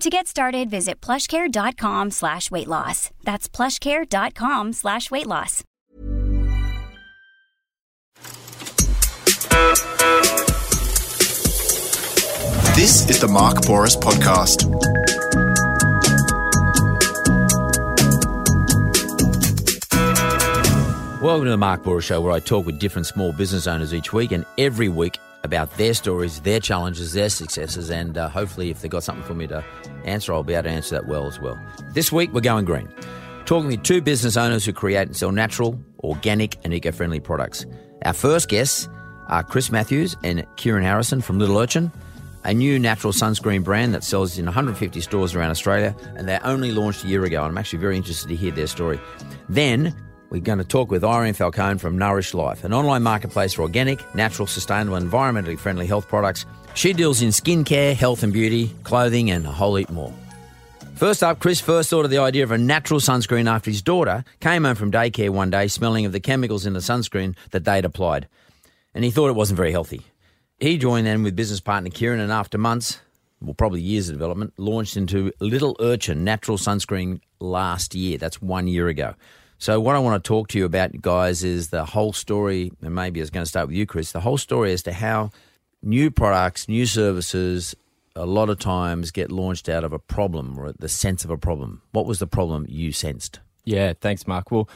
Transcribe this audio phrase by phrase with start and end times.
[0.00, 3.10] To get started, visit plushcare.com slash weight loss.
[3.24, 5.64] That's plushcare.com slash weight loss.
[12.76, 14.66] This is the Mark Bouris Podcast.
[21.22, 24.12] Welcome to the Mark Bouris Show, where I talk with different small business owners each
[24.12, 28.82] week and every week about their stories, their challenges, their successes, and uh, hopefully, if
[28.82, 29.64] they've got something for me to
[30.04, 31.58] answer, I'll be able to answer that well as well.
[31.94, 32.92] This week, we're going green.
[33.46, 37.64] Talking with two business owners who create and sell natural, organic, and eco friendly products.
[38.04, 38.88] Our first guests
[39.28, 41.90] are Chris Matthews and Kieran Harrison from Little Urchin,
[42.44, 46.72] a new natural sunscreen brand that sells in 150 stores around Australia, and they only
[46.72, 47.42] launched a year ago.
[47.42, 49.00] I'm actually very interested to hear their story.
[49.48, 49.94] Then,
[50.30, 54.02] we're going to talk with Irene Falcone from Nourished Life, an online marketplace for organic,
[54.14, 56.46] natural, sustainable, environmentally friendly health products.
[56.74, 60.12] She deals in skincare, health and beauty, clothing, and a whole heap more.
[60.94, 64.24] First up, Chris first thought of the idea of a natural sunscreen after his daughter
[64.40, 67.84] came home from daycare one day smelling of the chemicals in the sunscreen that they'd
[67.84, 68.28] applied.
[68.94, 70.02] And he thought it wasn't very healthy.
[70.58, 72.98] He joined then with business partner Kieran, and after months,
[73.42, 78.16] well, probably years of development, launched into Little Urchin natural sunscreen last year.
[78.16, 79.14] That's one year ago.
[79.58, 82.94] So, what I want to talk to you about, guys, is the whole story, and
[82.94, 85.30] maybe it's going to start with you, Chris, the whole story as to how
[85.82, 87.74] new products, new services,
[88.14, 91.38] a lot of times get launched out of a problem or the sense of a
[91.38, 91.82] problem.
[91.92, 93.40] What was the problem you sensed?
[93.64, 94.50] Yeah, thanks, Mark.
[94.50, 94.68] Well,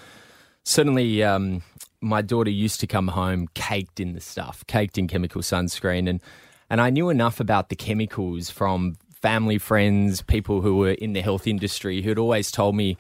[0.64, 1.62] certainly um,
[2.00, 6.22] my daughter used to come home caked in the stuff, caked in chemical sunscreen, and
[6.68, 11.20] and I knew enough about the chemicals from family, friends, people who were in the
[11.20, 12.96] health industry who'd always told me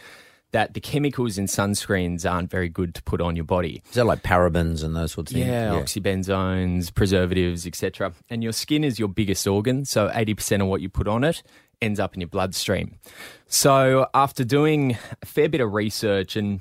[0.52, 3.82] that the chemicals in sunscreens aren't very good to put on your body.
[3.88, 5.46] Is that like parabens and those sorts of things?
[5.46, 8.12] Yeah, oxybenzones, preservatives, etc.
[8.28, 11.42] And your skin is your biggest organ, so 80% of what you put on it
[11.80, 12.98] ends up in your bloodstream.
[13.46, 16.60] So after doing a fair bit of research and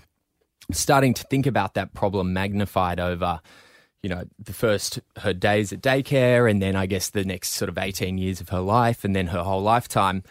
[0.71, 3.41] starting to think about that problem magnified over
[4.03, 7.69] you know the first her days at daycare and then i guess the next sort
[7.69, 10.23] of 18 years of her life and then her whole lifetime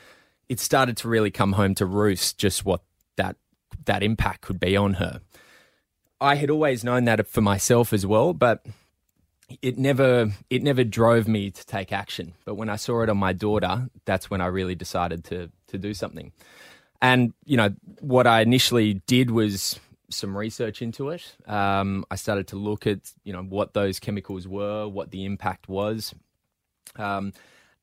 [0.48, 2.82] it started to really come home to roost just what
[3.88, 5.20] that impact could be on her.
[6.20, 8.64] I had always known that for myself as well but
[9.62, 12.34] it never it never drove me to take action.
[12.44, 15.78] But when i saw it on my daughter that's when i really decided to to
[15.78, 16.32] do something.
[17.00, 21.36] And you know what i initially did was some research into it.
[21.46, 25.68] Um, I started to look at you know what those chemicals were, what the impact
[25.68, 26.14] was,
[26.96, 27.32] um,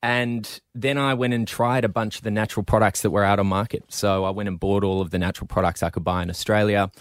[0.05, 3.39] and then I went and tried a bunch of the natural products that were out
[3.39, 3.85] on market.
[3.87, 6.91] So I went and bought all of the natural products I could buy in Australia.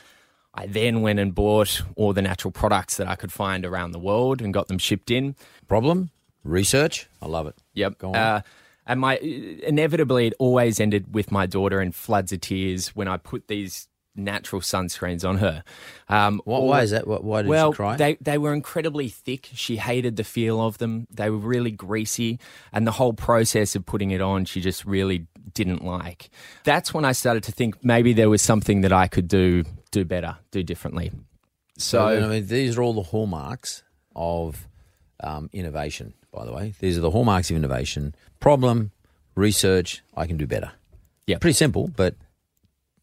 [0.55, 3.99] I then went and bought all the natural products that I could find around the
[3.99, 5.37] world and got them shipped in.
[5.69, 6.13] Problem?
[6.45, 7.07] Research?
[7.21, 7.57] I love it.
[7.75, 7.99] Yep.
[7.99, 8.17] Go on.
[8.17, 8.41] Uh,
[8.87, 13.19] and my inevitably, it always ended with my daughter in floods of tears when I
[13.19, 15.65] put these natural sunscreens on her.
[16.09, 17.07] Um, What, why is that?
[17.07, 17.97] Why did well, she cry?
[17.97, 19.51] they they were incredibly thick.
[19.55, 21.07] She hated the feel of them.
[21.11, 22.39] They were really greasy,
[22.73, 26.31] and the whole process of putting it on, she just really didn't like.
[26.65, 30.05] That's when I started to think maybe there was something that I could do do
[30.05, 31.13] better, do differently.
[31.79, 33.83] So I mean, these are all the hallmarks
[34.15, 34.69] of
[35.21, 36.15] um, innovation.
[36.33, 38.93] By the way, these are the hallmarks of innovation: problem,
[39.35, 40.03] research.
[40.17, 40.73] I can do better.
[41.27, 41.39] Yeah.
[41.39, 42.15] pretty simple, but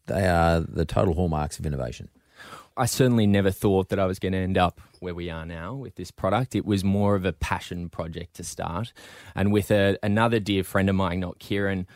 [0.06, 2.08] they are the total hallmarks of innovation.
[2.76, 5.74] I certainly never thought that I was going to end up where we are now
[5.74, 6.54] with this product.
[6.54, 8.92] It was more of a passion project to start.
[9.34, 11.86] And with a, another dear friend of mine, not Kieran,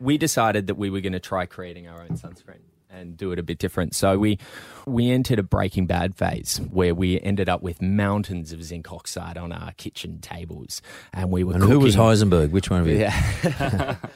[0.00, 3.38] we decided that we were going to try creating our own sunscreen and do it
[3.38, 3.94] a bit different.
[3.94, 4.38] So we
[4.86, 9.36] we entered a Breaking Bad phase where we ended up with mountains of zinc oxide
[9.36, 10.80] on our kitchen tables,
[11.12, 12.50] and we were And who was Heisenberg?
[12.50, 12.98] Which one of you?
[12.98, 13.96] Yeah.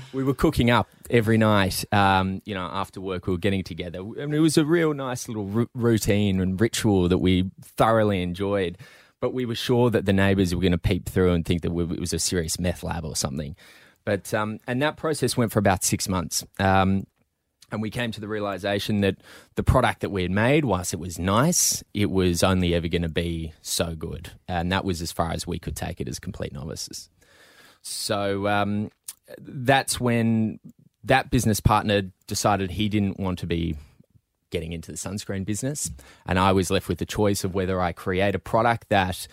[0.12, 1.84] we were cooking up every night.
[1.92, 4.02] Um, you know, after work, we were getting together.
[4.02, 8.78] Mean, it was a real nice little r- routine and ritual that we thoroughly enjoyed.
[9.20, 11.70] But we were sure that the neighbours were going to peep through and think that
[11.70, 13.54] we, it was a serious meth lab or something.
[14.04, 16.44] But um, and that process went for about six months.
[16.58, 17.06] Um,
[17.70, 19.16] and we came to the realization that
[19.54, 23.02] the product that we had made, whilst it was nice, it was only ever going
[23.02, 24.32] to be so good.
[24.46, 27.08] And that was as far as we could take it as complete novices.
[27.80, 28.90] So um,
[29.38, 30.58] that's when
[31.04, 33.76] that business partner decided he didn't want to be
[34.50, 35.90] getting into the sunscreen business.
[36.26, 39.26] And I was left with the choice of whether I create a product that,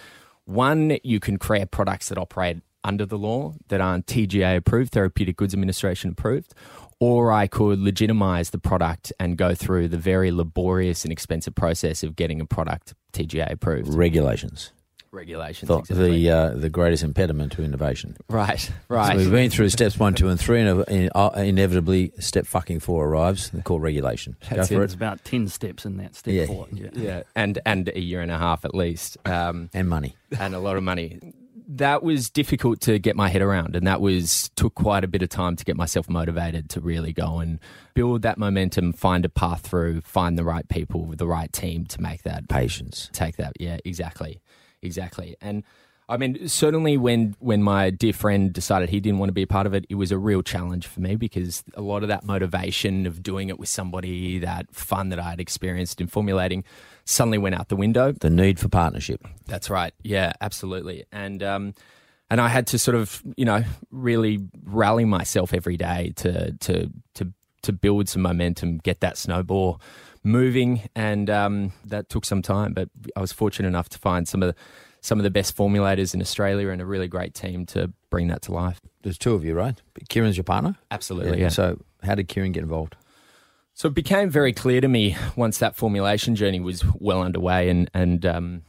[0.45, 5.35] one, you can create products that operate under the law that aren't TGA approved, Therapeutic
[5.35, 6.53] Goods Administration approved,
[6.99, 12.03] or I could legitimize the product and go through the very laborious and expensive process
[12.03, 13.93] of getting a product TGA approved.
[13.93, 14.71] Regulations.
[15.11, 15.67] Regulations.
[15.67, 16.23] The exactly.
[16.23, 18.15] the, uh, the greatest impediment to innovation.
[18.29, 19.11] right, right.
[19.13, 22.79] So we've been through steps one, two, and three, and in- uh, inevitably step fucking
[22.81, 23.49] four arrives.
[23.49, 24.35] They're called regulation.
[24.49, 24.77] Go That's for it.
[24.79, 24.97] There's it.
[24.97, 26.45] about 10 steps in that step Yeah.
[26.45, 26.67] four.
[26.71, 26.89] Yeah.
[26.93, 29.17] yeah, and and a year and a half at least.
[29.25, 30.15] Um, And money.
[30.39, 31.19] and a lot of money.
[31.73, 35.21] That was difficult to get my head around, and that was took quite a bit
[35.21, 37.59] of time to get myself motivated to really go and
[37.93, 42.01] build that momentum, find a path through, find the right people, the right team to
[42.01, 43.11] make that Patience.
[43.13, 43.53] take that.
[43.59, 44.41] Yeah, exactly,
[44.81, 45.35] exactly.
[45.41, 45.63] And
[46.09, 49.47] I mean, certainly when when my dear friend decided he didn't want to be a
[49.47, 52.25] part of it, it was a real challenge for me because a lot of that
[52.25, 56.63] motivation of doing it with somebody, that fun that I had experienced in formulating,
[57.05, 58.11] suddenly went out the window.
[58.11, 59.23] The need for partnership.
[59.45, 59.93] That's right.
[60.01, 61.05] Yeah, absolutely.
[61.11, 61.73] And um,
[62.31, 66.91] and I had to sort of you know really rally myself every day to to
[67.15, 67.33] to
[67.63, 69.81] to build some momentum, get that snowball
[70.23, 72.73] moving, and um, that took some time.
[72.73, 74.61] But I was fortunate enough to find some of the
[75.01, 78.41] some of the best formulators in Australia and a really great team to bring that
[78.43, 78.81] to life.
[79.01, 79.81] There's two of you, right?
[80.09, 80.75] Kieran's your partner?
[80.91, 81.39] Absolutely.
[81.39, 81.49] Yeah.
[81.49, 82.97] So how did Kieran get involved?
[83.73, 87.89] So it became very clear to me once that formulation journey was well underway and,
[87.93, 88.63] and um,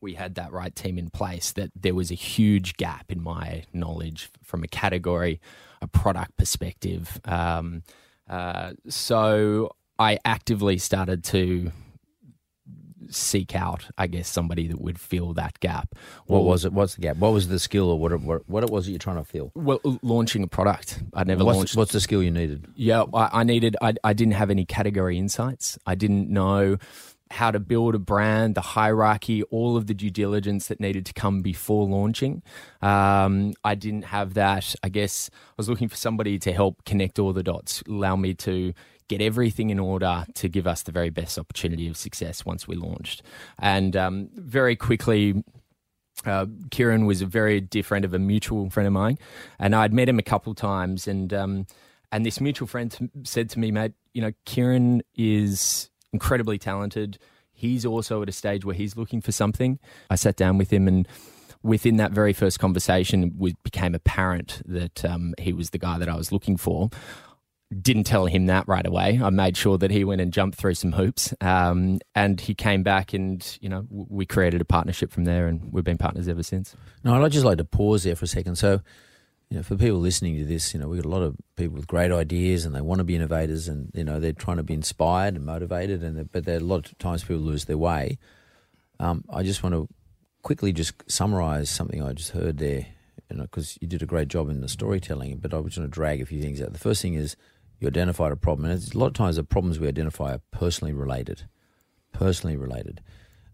[0.00, 3.64] we had that right team in place that there was a huge gap in my
[3.72, 5.40] knowledge from a category,
[5.84, 7.20] a product perspective.
[7.24, 7.82] Um,
[8.28, 11.70] uh, so I actively started to
[13.10, 15.94] seek out, I guess, somebody that would fill that gap.
[16.26, 16.72] What Or- was it?
[16.72, 17.18] What's the gap?
[17.18, 19.24] What was the skill or what it, what, what it was that you're trying to
[19.24, 19.52] fill?
[19.54, 21.02] Well, launching a product.
[21.12, 21.76] I never What's, launched.
[21.76, 22.66] what's the skill you needed?
[22.76, 23.76] Yeah, I, I needed.
[23.82, 25.78] I, I didn't have any category insights.
[25.86, 26.78] I didn't know
[27.34, 31.12] how to build a brand, the hierarchy, all of the due diligence that needed to
[31.12, 32.42] come before launching.
[32.80, 34.74] Um, I didn't have that.
[34.82, 38.34] I guess I was looking for somebody to help connect all the dots, allow me
[38.34, 38.72] to
[39.08, 42.76] get everything in order to give us the very best opportunity of success once we
[42.76, 43.22] launched.
[43.58, 45.44] And um, very quickly,
[46.24, 49.18] uh, Kieran was a very dear friend of a mutual friend of mine,
[49.58, 51.66] and I'd met him a couple times, and um,
[52.12, 57.18] and this mutual friend said to me, mate, you know, Kieran is incredibly talented.
[57.52, 59.78] He's also at a stage where he's looking for something.
[60.08, 61.06] I sat down with him, and
[61.62, 66.08] within that very first conversation, it became apparent that um, he was the guy that
[66.08, 66.88] I was looking for
[67.80, 69.20] didn't tell him that right away.
[69.22, 72.82] I made sure that he went and jumped through some hoops, um, and he came
[72.82, 76.42] back, and you know we created a partnership from there, and we've been partners ever
[76.42, 76.76] since.
[77.02, 78.56] No, I'd just like to pause there for a second.
[78.56, 78.80] So,
[79.54, 81.76] you know, for people listening to this, you know, we've got a lot of people
[81.76, 84.64] with great ideas and they want to be innovators and, you know, they're trying to
[84.64, 88.18] be inspired and motivated, and but there, a lot of times people lose their way.
[88.98, 89.88] Um, I just want to
[90.42, 92.84] quickly just summarize something I just heard there,
[93.30, 95.86] you know, because you did a great job in the storytelling, but I was going
[95.86, 96.72] to drag a few things out.
[96.72, 97.36] The first thing is
[97.78, 100.92] you identified a problem, and a lot of times the problems we identify are personally
[100.92, 101.46] related.
[102.12, 103.02] Personally related.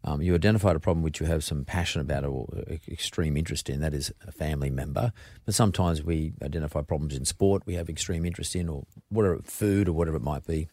[0.02, 3.68] Um, you identified a problem which you have some passion about or uh, extreme interest
[3.68, 5.12] in, that is a family member.
[5.44, 9.88] But sometimes we identify problems in sport we have extreme interest in, or whatever, food
[9.88, 10.68] or whatever it might be.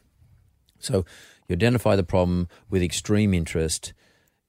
[0.80, 1.06] So
[1.48, 3.94] you identify the problem with extreme interest.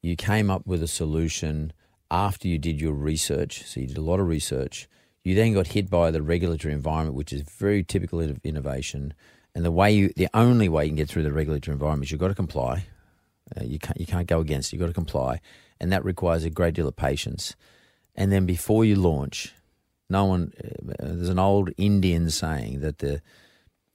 [0.00, 1.72] You came up with a solution
[2.10, 3.64] after you did your research.
[3.64, 4.88] So you did a lot of research.
[5.24, 9.12] You then got hit by the regulatory environment, which is very typical of innovation.
[9.54, 12.12] And the way you, the only way you can get through the regulatory environment is
[12.12, 12.86] you've got to comply.
[13.56, 14.68] Uh, you can't you can't go against.
[14.68, 14.76] it.
[14.76, 15.40] You've got to comply,
[15.80, 17.54] and that requires a great deal of patience.
[18.14, 19.54] And then before you launch,
[20.10, 20.52] no one.
[20.62, 23.22] Uh, there's an old Indian saying that the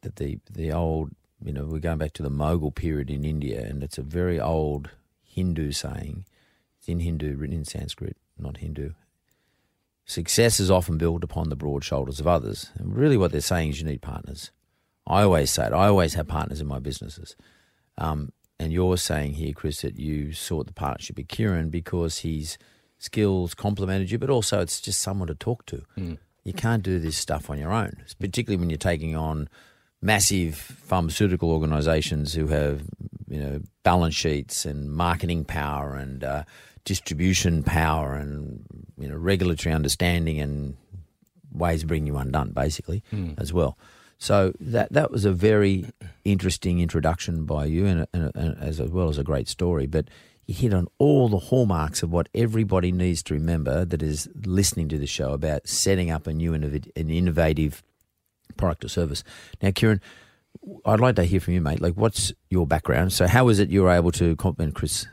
[0.02, 1.12] that the the old
[1.44, 4.40] you know we're going back to the Mughal period in India, and it's a very
[4.40, 4.92] old
[5.24, 6.26] Hindu saying.
[6.80, 8.92] It's in Hindu, written in Sanskrit, not Hindu.
[10.06, 12.72] Success is often built upon the broad shoulders of others.
[12.76, 14.52] And really, what they're saying is you need partners.
[15.08, 15.74] I always say it.
[15.74, 17.36] I always have partners in my businesses.
[17.98, 18.32] Um,
[18.64, 22.58] and you're saying here, Chris, that you sought the partnership with Kieran because his
[22.98, 25.84] skills complemented you, but also it's just someone to talk to.
[26.46, 29.48] You can't do this stuff on your own, particularly when you're taking on
[30.02, 32.84] massive pharmaceutical organisations who have
[33.30, 36.44] you know balance sheets and marketing power and uh,
[36.84, 38.66] distribution power and
[38.98, 40.76] you know regulatory understanding and
[41.54, 43.40] ways of bringing you undone, basically, mm.
[43.40, 43.78] as well.
[44.18, 45.86] So that that was a very
[46.24, 49.86] interesting introduction by you, and, and, and, as well as a great story.
[49.86, 50.10] But
[50.46, 54.90] you hit on all the hallmarks of what everybody needs to remember that is listening
[54.90, 56.64] to the show about setting up a new and
[56.96, 57.84] an innovative
[58.58, 59.24] product or service.
[59.62, 60.02] Now, Kieran,
[60.86, 61.82] I'd like to hear from you, mate.
[61.82, 63.14] Like, what's your background?
[63.14, 65.08] So, how is it you were able to compliment Chris?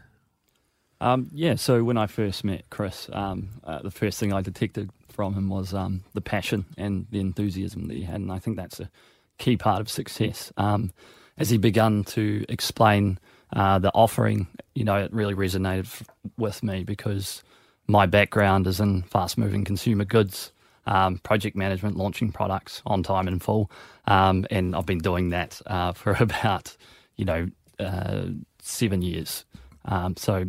[1.00, 4.90] Um, yeah, so when I first met Chris, um, uh, the first thing I detected
[5.20, 8.56] from him was um, the passion and the enthusiasm that he had, and I think
[8.56, 8.88] that's a
[9.36, 10.50] key part of success.
[10.56, 10.92] Um,
[11.36, 13.18] as he began to explain
[13.52, 16.04] uh, the offering, you know, it really resonated f-
[16.38, 17.42] with me because
[17.86, 20.52] my background is in fast-moving consumer goods,
[20.86, 23.70] um, project management, launching products on time and full,
[24.06, 26.74] um, and I've been doing that uh, for about,
[27.16, 27.46] you know,
[27.78, 28.28] uh,
[28.62, 29.44] seven years.
[29.84, 30.46] Um, so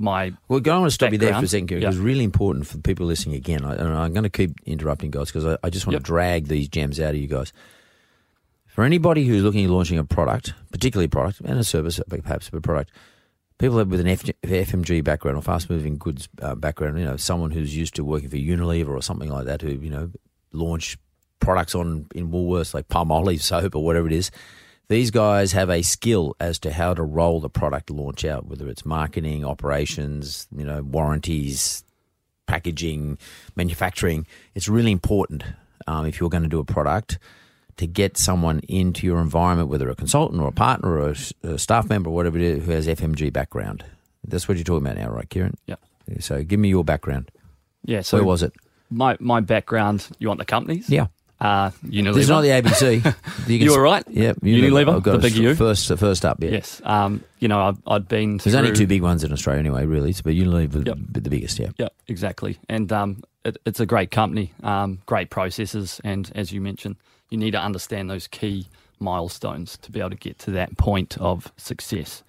[0.00, 1.70] my well, I want to stop you there for a second.
[1.72, 3.64] It was really important for the people listening again.
[3.64, 6.02] I, am going to keep interrupting guys because I, I, just want yep.
[6.02, 7.52] to drag these gems out of you guys.
[8.66, 12.48] For anybody who's looking at launching a product, particularly a product and a service, perhaps
[12.52, 12.90] a product,
[13.58, 17.50] people with an F, FMG background or fast moving goods uh, background, you know, someone
[17.50, 20.10] who's used to working for Unilever or something like that, who you know
[20.52, 20.96] launch
[21.40, 24.30] products on in Woolworths like Palmolive soap or whatever it is
[24.90, 28.68] these guys have a skill as to how to roll the product launch out, whether
[28.68, 31.84] it's marketing, operations, you know, warranties,
[32.48, 33.16] packaging,
[33.54, 34.26] manufacturing.
[34.56, 35.44] It's really important
[35.86, 37.20] um, if you're going to do a product
[37.76, 41.56] to get someone into your environment, whether a consultant or a partner or a, a
[41.56, 43.84] staff member or whatever it is, who has FMG background.
[44.24, 45.56] That's what you're talking about now, right, Kieran?
[45.66, 45.76] Yeah.
[46.18, 47.30] So give me your background.
[47.84, 48.00] Yeah.
[48.00, 48.52] So where was it?
[48.90, 50.08] My my background.
[50.18, 50.90] You want the companies?
[50.90, 51.06] Yeah.
[51.40, 52.14] Uh, Unilever.
[52.14, 53.16] This is not the ABC.
[53.46, 54.04] You, you were right.
[54.08, 54.40] Yep.
[54.42, 55.00] Unilever.
[55.00, 55.54] Unilever the big U.
[55.54, 56.42] First, first up.
[56.42, 56.50] Yeah.
[56.50, 56.80] Yes.
[56.84, 58.36] Um, you know, I've, I'd been.
[58.36, 60.12] There's only two big ones in Australia anyway, really.
[60.12, 60.98] But Unilever, yep.
[61.10, 61.58] the biggest.
[61.58, 61.70] Yeah.
[61.78, 61.88] Yeah.
[62.06, 62.58] Exactly.
[62.68, 66.96] And um, it, it's a great company, um, great processes, and as you mentioned,
[67.30, 68.66] you need to understand those key
[68.98, 72.22] milestones to be able to get to that point of success.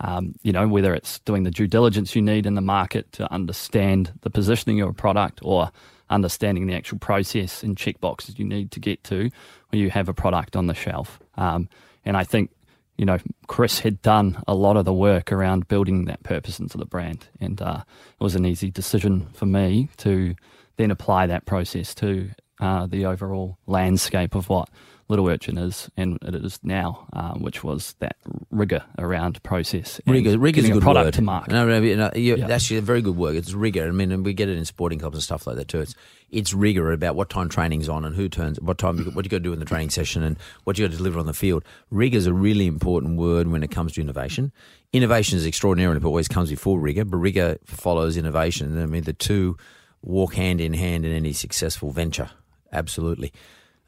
[0.00, 3.30] Um, you know, whether it's doing the due diligence you need in the market to
[3.32, 5.70] understand the positioning of a product or
[6.10, 9.30] understanding the actual process and check boxes you need to get to
[9.68, 11.18] when you have a product on the shelf.
[11.36, 11.68] Um,
[12.04, 12.50] and I think,
[12.96, 16.76] you know, Chris had done a lot of the work around building that purpose into
[16.76, 17.28] the brand.
[17.40, 17.82] And uh,
[18.20, 20.34] it was an easy decision for me to
[20.76, 24.68] then apply that process to uh, the overall landscape of what
[25.10, 28.16] Little Urchin is and it is now, um, which was that
[28.50, 30.00] rigor around process.
[30.06, 31.14] Rigor, rigor is a good product word.
[31.14, 31.52] to market.
[31.52, 32.48] No, no, no yeah.
[32.48, 33.34] actually a very good word.
[33.34, 33.88] It's rigor.
[33.88, 35.80] I mean, and we get it in sporting clubs and stuff like that too.
[35.80, 35.96] It's
[36.30, 39.38] it's rigor about what time training's on and who turns, what time, what you got
[39.38, 41.64] to do in the training session and what you got to deliver on the field.
[41.90, 44.52] Rigor is a really important word when it comes to innovation.
[44.92, 48.80] Innovation is extraordinarily, but always comes before rigor, but rigor follows innovation.
[48.80, 49.56] I mean, the two
[50.02, 52.30] walk hand in hand in any successful venture.
[52.72, 53.32] Absolutely.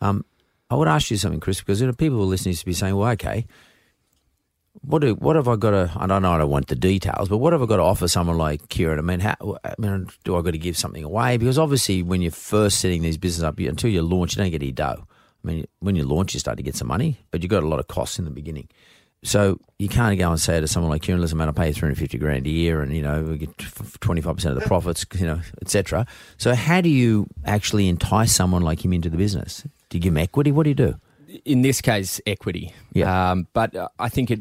[0.00, 0.24] Um,
[0.72, 2.96] I would ask you something, Chris, because you know, people are listening to be saying,
[2.96, 3.46] well, okay,
[4.80, 5.92] what do, what have I got to?
[5.94, 6.32] I don't know.
[6.32, 8.98] I don't want the details, but what have I got to offer someone like Kieran?
[8.98, 9.58] I mean, how?
[9.64, 11.36] I mean, do I got to give something away?
[11.36, 14.62] Because obviously, when you're first setting these business up, until you launch, you don't get
[14.62, 15.06] any dough.
[15.44, 17.68] I mean, when you launch, you start to get some money, but you've got a
[17.68, 18.68] lot of costs in the beginning.
[19.24, 21.74] So you can't go and say to someone like Kieran, "Listen, man, I pay you
[21.74, 23.56] three hundred fifty grand a year, and you know we get
[24.00, 26.06] twenty five percent of the profits, you know, etc."
[26.38, 29.64] So how do you actually entice someone like him into the business?
[29.90, 30.50] Do you give him equity?
[30.50, 30.96] What do you do?
[31.44, 32.74] In this case, equity.
[32.92, 33.30] Yeah.
[33.30, 34.40] Um, but uh, I think it,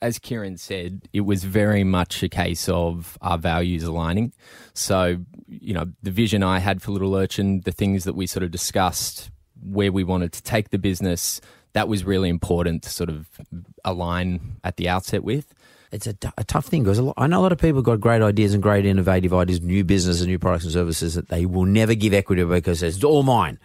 [0.00, 4.32] as Kieran said, it was very much a case of our values aligning.
[4.72, 8.42] So, you know, the vision I had for Little Urchin, the things that we sort
[8.42, 9.30] of discussed,
[9.62, 11.40] where we wanted to take the business,
[11.76, 13.28] that was really important to sort of
[13.84, 15.54] align at the outset with.
[15.92, 18.22] It's a, t- a tough thing because I know a lot of people got great
[18.22, 21.64] ideas and great innovative ideas, new businesses, and new products and services that they will
[21.64, 23.58] never give equity because it's all mine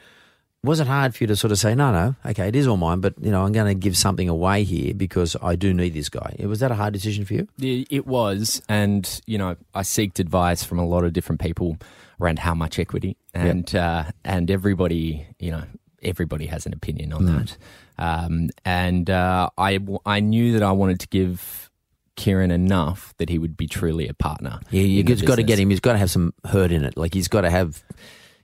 [0.64, 2.78] was it hard for you to sort of say, no, no, okay, it is all
[2.78, 5.94] mine, but you know, I'm going to give something away here because I do need
[5.96, 6.36] this guy?
[6.40, 7.48] Was that a hard decision for you?
[7.60, 11.78] It was, and you know, I seeked advice from a lot of different people
[12.20, 14.08] around how much equity, and yep.
[14.08, 15.64] uh, and everybody, you know,
[16.04, 17.38] everybody has an opinion on mm.
[17.40, 17.58] that.
[18.02, 21.70] Um, and uh, I I knew that I wanted to give
[22.16, 24.60] Kieran enough that he would be truly a partner.
[24.72, 25.70] Yeah, you've got to get him.
[25.70, 26.98] He's got to have some hurt in it.
[26.98, 27.84] Like he's got to have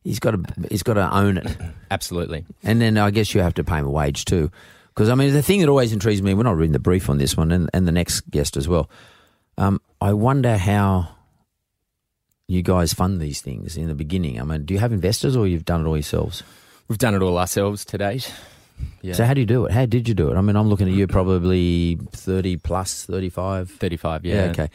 [0.03, 1.57] he's got to he's got to own it.
[1.91, 2.45] Absolutely.
[2.61, 4.51] And then I guess you have to pay him a wage too,
[4.89, 6.35] because I mean the thing that always intrigues me.
[6.35, 8.91] We're not reading the brief on this one, and, and the next guest as well.
[9.57, 11.15] Um, I wonder how
[12.47, 14.39] you guys fund these things in the beginning?
[14.39, 16.43] I mean, do you have investors or you've done it all yourselves?
[16.87, 18.31] We've done it all ourselves to date.
[19.01, 19.13] Yeah.
[19.13, 19.71] So how do you do it?
[19.71, 20.35] How did you do it?
[20.35, 23.69] I mean, I'm looking at you probably 30 plus, 35.
[23.69, 24.41] 35, yeah.
[24.51, 24.69] okay.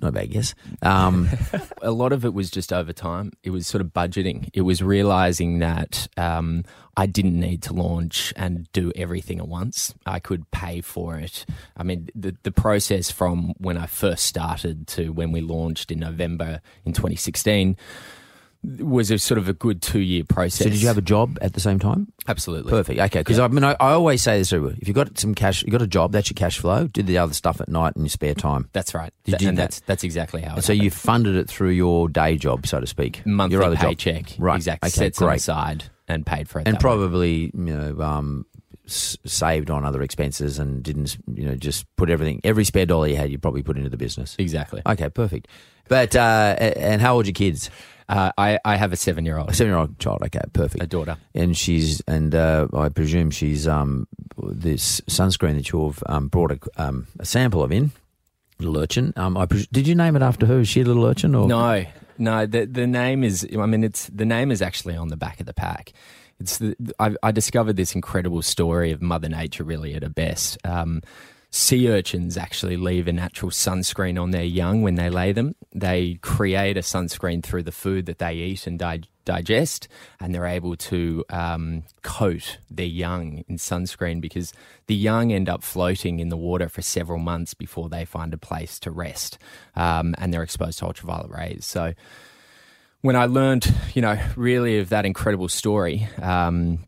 [0.00, 0.54] Not a bad guess.
[0.82, 1.28] Um,
[1.82, 3.32] a lot of it was just over time.
[3.42, 4.48] It was sort of budgeting.
[4.54, 6.64] It was realizing that um,
[6.96, 9.94] I didn't need to launch and do everything at once.
[10.06, 11.44] I could pay for it.
[11.76, 16.00] I mean, the, the process from when I first started to when we launched in
[16.00, 17.76] November in 2016
[18.78, 20.64] was a sort of a good two year process.
[20.64, 22.12] so did you have a job at the same time?
[22.26, 22.70] Absolutely.
[22.70, 22.98] Perfect.
[22.98, 23.20] Okay.
[23.20, 25.82] Because I mean, I, I always say this: if you've got some cash, you've got
[25.82, 26.86] a job, that's your cash flow.
[26.88, 28.68] Do the other stuff at night in your spare time.
[28.72, 29.12] That's right.
[29.24, 30.56] Did you and do that's that's exactly how.
[30.56, 33.76] It So you funded it through your day job, so to speak, monthly your other
[33.76, 33.84] job.
[33.90, 34.56] paycheck, right?
[34.56, 34.88] Exactly.
[34.88, 35.36] Okay, Set some great.
[35.36, 36.66] aside and paid for it.
[36.66, 36.82] and that way.
[36.82, 38.46] probably you know um,
[38.86, 43.06] s- saved on other expenses and didn't you know just put everything every spare dollar
[43.08, 44.34] you had you probably put into the business.
[44.38, 44.80] exactly.
[44.86, 45.48] Okay, perfect.
[45.88, 47.68] But uh, and how old are your kids?
[48.08, 50.22] Uh, I I have a seven year A old, seven year old child.
[50.22, 50.82] Okay, perfect.
[50.82, 51.16] a daughter.
[51.34, 54.06] and she's and uh, I presume she's um,
[54.36, 57.92] this sunscreen that you've um, brought a, um, a sample of in
[58.58, 59.12] little urchin.
[59.16, 60.60] Um, I pres- did you name it after her?
[60.60, 61.84] Is she a little urchin or No,
[62.18, 62.46] no.
[62.46, 63.46] The the name is.
[63.58, 65.92] I mean, it's the name is actually on the back of the pack.
[66.40, 70.58] It's the, I, I discovered this incredible story of Mother Nature, really at her best.
[70.64, 71.00] Um,
[71.54, 75.54] sea urchins actually leave a natural sunscreen on their young when they lay them.
[75.72, 79.86] They create a sunscreen through the food that they eat and di- digest,
[80.18, 84.52] and they're able to um, coat their young in sunscreen because
[84.88, 88.38] the young end up floating in the water for several months before they find a
[88.38, 89.38] place to rest,
[89.76, 91.64] um, and they're exposed to ultraviolet rays.
[91.64, 91.94] So
[93.02, 96.80] when I learned, you know, really of that incredible story, um,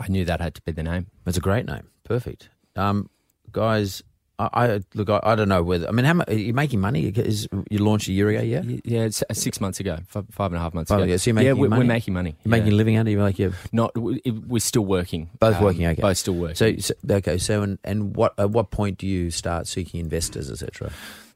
[0.00, 1.06] I knew that had to be the name.
[1.26, 1.90] It's a great name.
[2.02, 2.48] Perfect.
[2.74, 3.08] Um,
[3.54, 4.02] guys,
[4.38, 5.08] I, I look.
[5.08, 5.88] I, I don't know whether.
[5.88, 7.06] I mean, how much are you making money?
[7.06, 8.40] Is you launched a year ago?
[8.42, 11.04] Yeah, Yeah, it's uh, six months ago, five, five and a half months Five ago.
[11.04, 11.16] ago.
[11.18, 11.82] So you're yeah, we're, money?
[11.82, 12.34] we're making money.
[12.44, 13.16] you're making a living out of it.
[13.18, 15.30] Like you Not, we're still working.
[15.38, 15.86] both Um, working.
[15.86, 16.56] Okay, Both still working.
[16.56, 17.38] So, so okay.
[17.38, 20.90] So and and what at what point do you start seeking investors, etc.?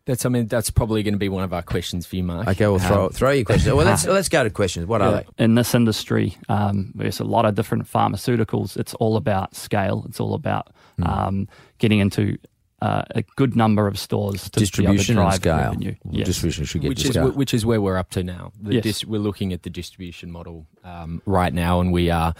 [0.09, 2.49] That's, I mean, that's probably going to be one of our questions for you, Mark.
[2.49, 3.73] Okay, well throw Um, throw your questions.
[3.73, 4.87] Well, let's let's go to questions.
[4.87, 5.45] What are they?
[5.45, 8.77] in this industry, um, there's a lot of different pharmaceuticals.
[8.77, 10.05] It's all about scale.
[10.09, 11.05] It's all about Hmm.
[11.07, 12.39] um, getting into
[12.83, 15.57] uh, a good number of stores to Distribution be able and to drive scale.
[15.57, 15.95] revenue.
[16.11, 16.27] Yes.
[16.27, 17.31] Distribution should get which to is scale.
[17.33, 18.53] which is where we're up to now.
[18.61, 18.83] The Yes.
[18.85, 22.35] dis- we're looking at the distribution model um, right now, and we are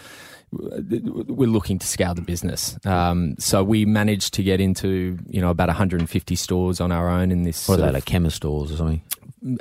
[0.51, 2.77] we're looking to scale the business.
[2.85, 7.31] Um, so we managed to get into you know about 150 stores on our own
[7.31, 9.01] in this What are they like chemist stores or something?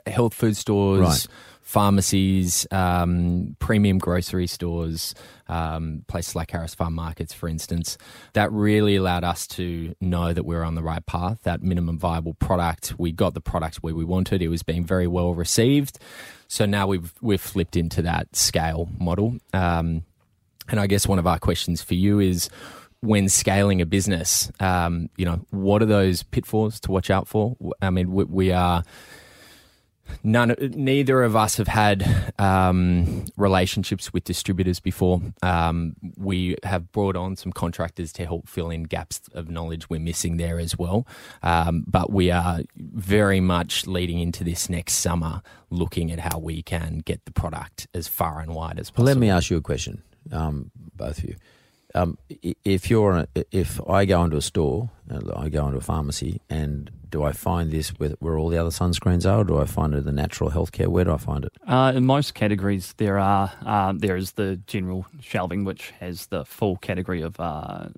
[0.07, 1.27] health food stores, Right.
[1.63, 5.15] pharmacies, um, premium grocery stores,
[5.49, 7.97] um, places like Harris Farm Markets, for instance.
[8.33, 11.97] That really allowed us to know that we were on the right path, that minimum
[11.97, 12.95] viable product.
[12.99, 14.43] We got the product where we wanted.
[14.43, 15.99] It was being very well received.
[16.49, 19.37] So now we've, we've flipped into that scale model.
[19.53, 20.03] Um,
[20.69, 22.49] and I guess one of our questions for you is
[23.01, 27.57] when scaling a business, um, you know, what are those pitfalls to watch out for?
[27.81, 28.83] I mean, we, we are
[30.23, 35.21] none neither of us have had um, relationships with distributors before.
[35.43, 40.01] Um, we have brought on some contractors to help fill in gaps of knowledge we're
[40.01, 41.07] missing there as well.
[41.43, 46.63] Um, but we are very much leading into this next summer looking at how we
[46.63, 49.57] can get the product as far and wide as possible Well, let me ask you
[49.57, 50.03] a question,
[50.33, 51.37] um, both of you.
[51.95, 52.19] Um,
[52.65, 56.41] if you're a, if I go into a store, uh, I go into a pharmacy,
[56.51, 59.65] and do I find this where, where all the other sunscreens are, or do I
[59.65, 60.89] find it in the natural healthcare?
[60.89, 61.53] Where do I find it?
[61.67, 66.45] Uh, in most categories, there are um, there is the general shelving, which has the
[66.45, 67.89] full category of uh,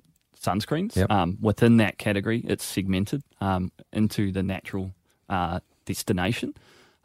[0.41, 0.95] sunscreens.
[0.95, 1.11] Yep.
[1.11, 4.91] Um, within that category, it's segmented um, into the natural
[5.27, 6.53] uh, destination,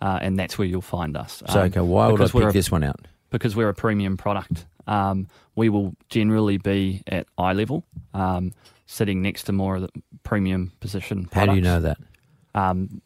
[0.00, 1.42] uh, and that's where you'll find us.
[1.48, 3.00] So, Um, okay, why would I pick a- this one out?
[3.30, 4.66] because we're a premium product.
[4.86, 8.52] Um, we will generally be at eye level, um,
[8.86, 9.88] sitting next to more of the
[10.22, 11.28] premium position.
[11.32, 11.98] How do you know that?
[12.54, 13.00] Um,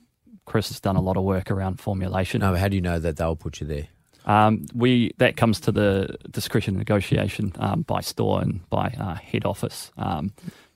[0.44, 2.40] Chris has done a lot of work around formulation.
[2.40, 3.86] No, how do you know that they'll put you there?
[4.26, 9.44] Um, we that comes to the discretion negotiation um, by store and by uh, head
[9.44, 9.90] office.
[9.96, 10.32] Um,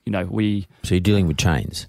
[0.07, 1.87] you know, we So you're dealing with chains.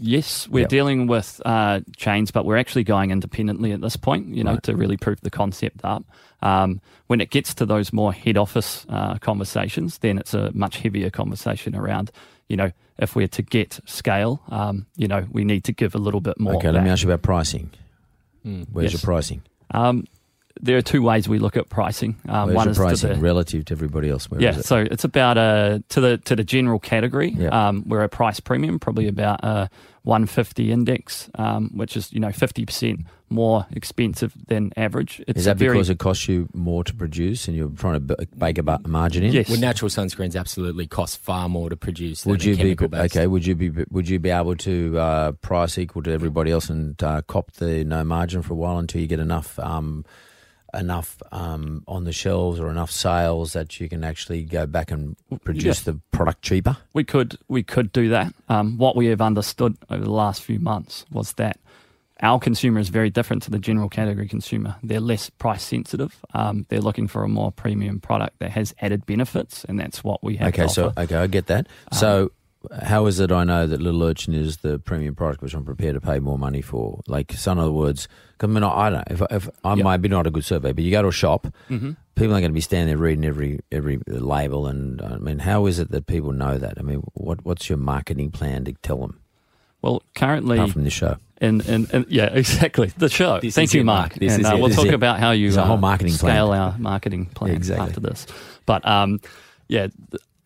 [0.00, 0.68] Yes, we're Yep.
[0.68, 4.28] dealing with uh, chains, but we're actually going independently at this point.
[4.34, 4.62] You know, Right.
[4.64, 6.04] to really prove the concept up.
[6.42, 10.78] Um, when it gets to those more head office uh, conversations, then it's a much
[10.78, 12.10] heavier conversation around.
[12.48, 15.98] You know, if we're to get scale, um, you know, we need to give a
[15.98, 16.54] little bit more.
[16.56, 17.70] okay, let me ask you about pricing.
[18.46, 18.66] Mm.
[18.72, 19.02] Where's Yes.
[19.02, 19.42] your pricing?
[19.72, 20.06] Um,
[20.62, 22.16] there are two ways we look at pricing.
[22.28, 24.30] Um, Where's one your is pricing to the, relative to everybody else?
[24.30, 24.64] Where yeah, is it?
[24.66, 27.30] so it's about a to the to the general category.
[27.30, 27.68] Yeah.
[27.68, 29.70] Um, we're a price premium, probably about a
[30.02, 35.22] 150 index, um, which is you know 50 percent more expensive than average.
[35.28, 38.26] It's Is that very, because it costs you more to produce and you're trying to
[38.36, 39.32] bake a margin in?
[39.32, 39.48] Yes.
[39.48, 43.16] Well, natural sunscreens absolutely cost far more to produce Would than you a be based.
[43.16, 43.26] okay?
[43.28, 47.00] Would you be would you be able to uh, price equal to everybody else and
[47.02, 50.04] uh, cop the no margin for a while until you get enough um,
[50.74, 55.16] enough um, on the shelves or enough sales that you can actually go back and
[55.44, 56.76] produce the product cheaper?
[56.92, 58.34] we could we could do that.
[58.48, 61.58] Um, what we have understood over the last few months was that
[62.22, 64.76] our consumer is very different to the general category consumer.
[64.82, 66.18] They're less price sensitive.
[66.34, 70.22] Um, they're looking for a more premium product that has added benefits, and that's what
[70.22, 70.48] we have.
[70.48, 71.66] Okay, so okay, I get that.
[71.92, 72.32] So,
[72.82, 75.94] how is it I know that Little Urchin is the premium product which I'm prepared
[75.94, 77.00] to pay more money for?
[77.06, 78.06] Like, in other words,
[78.40, 79.84] I mean, I don't know if, if I Yep.
[79.84, 81.92] might be not a good survey, but you go to a shop, Mm-hmm.
[82.16, 84.66] people aren't going to be standing there reading every every label.
[84.66, 86.74] And I mean, how is it that people know that?
[86.78, 89.20] I mean, what what's your marketing plan to tell them
[89.82, 91.16] well, currently, apart from this show?
[91.38, 93.40] and, and, and yeah, exactly the show.
[93.40, 94.12] This Thank you, Mark.
[94.14, 94.60] This and is uh, it.
[94.60, 96.34] we'll This talk about how you a whole uh, marketing plan.
[96.34, 97.86] scale our marketing plan Exactly.
[97.88, 98.26] after this.
[98.66, 99.20] But um,
[99.68, 99.86] yeah,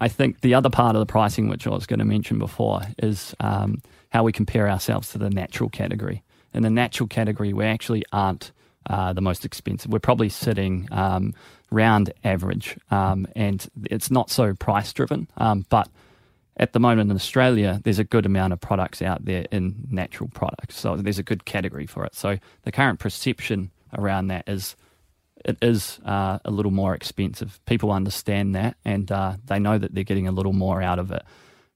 [0.05, 2.83] I think the other part of the pricing, which I was going to mention before,
[2.99, 6.23] is um, how we compare ourselves to the natural category.
[6.53, 8.53] In the natural category, we actually aren't
[8.85, 9.90] uh, the most expensive.
[9.90, 11.33] We're probably sitting um,
[11.71, 15.27] round average, um, and it's not so price driven.
[15.38, 15.88] Um, but
[16.59, 20.29] at the moment in Australia, there's a good amount of products out there in natural
[20.35, 20.79] products.
[20.79, 22.14] So there's a good category for it.
[22.14, 24.77] So the current perception around that is
[25.44, 27.61] it is uh, a little more expensive.
[27.66, 31.11] People understand that and uh, they know that they're getting a little more out of
[31.11, 31.22] it.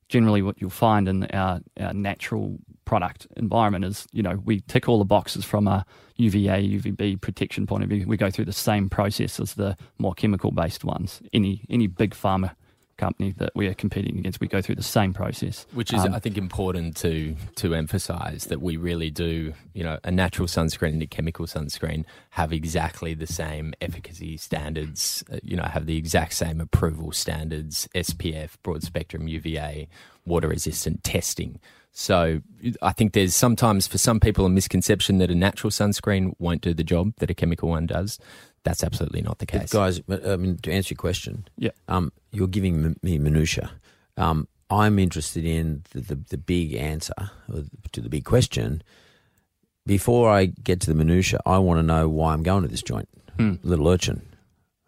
[0.09, 4.89] Generally, what you'll find in our, our natural product environment is, you know, we tick
[4.89, 5.85] all the boxes from a
[6.17, 8.07] UVA, UVB protection point of view.
[8.07, 11.21] We go through the same process as the more chemical based ones.
[11.35, 12.53] Any any big pharma
[12.99, 15.67] company that we are competing against, we go through the same process.
[15.73, 19.55] Which is, Um, I think, important to to emphasise that we really do.
[19.73, 25.25] You know, a natural sunscreen and a chemical sunscreen have exactly the same efficacy standards.
[25.33, 29.89] uh, You know, have the exact same approval standards: SPF, broad spectrum UVA,
[30.27, 31.61] water resistant testing.
[31.93, 32.43] So
[32.83, 36.75] I think there's sometimes for some people a misconception that a natural sunscreen won't do
[36.75, 38.19] the job that a chemical one does.
[38.69, 39.73] That's absolutely not the But case.
[39.73, 41.71] guys, I mean, to answer your question, Yeah.
[41.89, 43.71] um, you're giving me minutia.
[44.19, 47.15] Um, I'm interested in the, the, the big answer
[47.93, 48.83] to the big question.
[49.87, 52.83] Before I get to the minutia, I want to know why I'm going to this
[52.83, 53.55] joint, Hmm.
[53.63, 54.21] Little Urchin.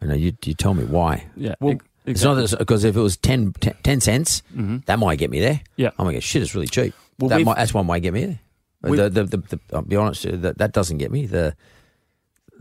[0.02, 1.24] You know, you, you tell me why.
[1.36, 1.54] Yeah.
[1.60, 4.84] Well, ex- It's not because if it was 10, 10, 10 cents, Mhm.
[4.86, 5.60] that might get me there.
[5.76, 5.90] Yeah.
[5.98, 6.92] I'm like, shit, it's really cheap.
[7.18, 8.40] Well, that might, that's one might get me there.
[8.82, 11.24] We've- The, the, the, the, I'll be honest, that, that doesn't get me.
[11.26, 11.54] The, the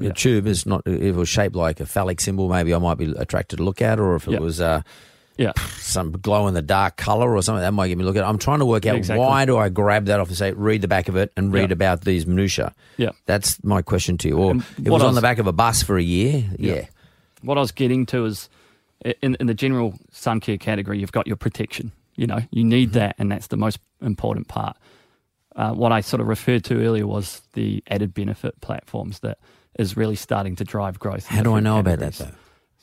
[0.08, 0.12] Yeah.
[0.14, 3.14] tube is not, if it was shaped like a phallic symbol, maybe I might be
[3.18, 4.40] attracted to look at, or if it Yeah.
[4.40, 4.82] was uh,
[5.38, 5.54] Yeah.
[5.78, 8.24] some glow in the dark color or something, that might get me look at.
[8.24, 8.28] It.
[8.28, 9.26] I'm trying to work out Exactly.
[9.26, 11.70] why do I grab that off and say, read the back of it and read
[11.70, 11.74] Yeah.
[11.74, 12.74] about these minutiae.
[12.98, 13.12] Yeah.
[13.26, 14.38] That's my question to you.
[14.38, 16.74] Or And it what was on the back of a bus for a year, yeah.
[16.76, 16.86] Yeah.
[17.42, 18.50] what I was getting to is
[19.22, 21.92] in, in the general sun care category, you've got your protection.
[22.18, 23.00] You know, you need Mm-hmm.
[23.00, 24.76] that, and that's the most important part.
[25.56, 29.38] Uh, what I sort of referred to earlier was the added benefit platforms that
[29.78, 31.26] is really starting to drive growth.
[31.28, 32.32] How do I different know about that though?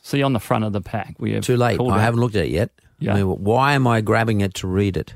[0.03, 1.81] See on the front of the pack, we have Too late.
[1.81, 2.71] I out- haven't looked at it yet.
[2.99, 3.13] Yeah.
[3.13, 5.15] I mean, why am I grabbing it to read it?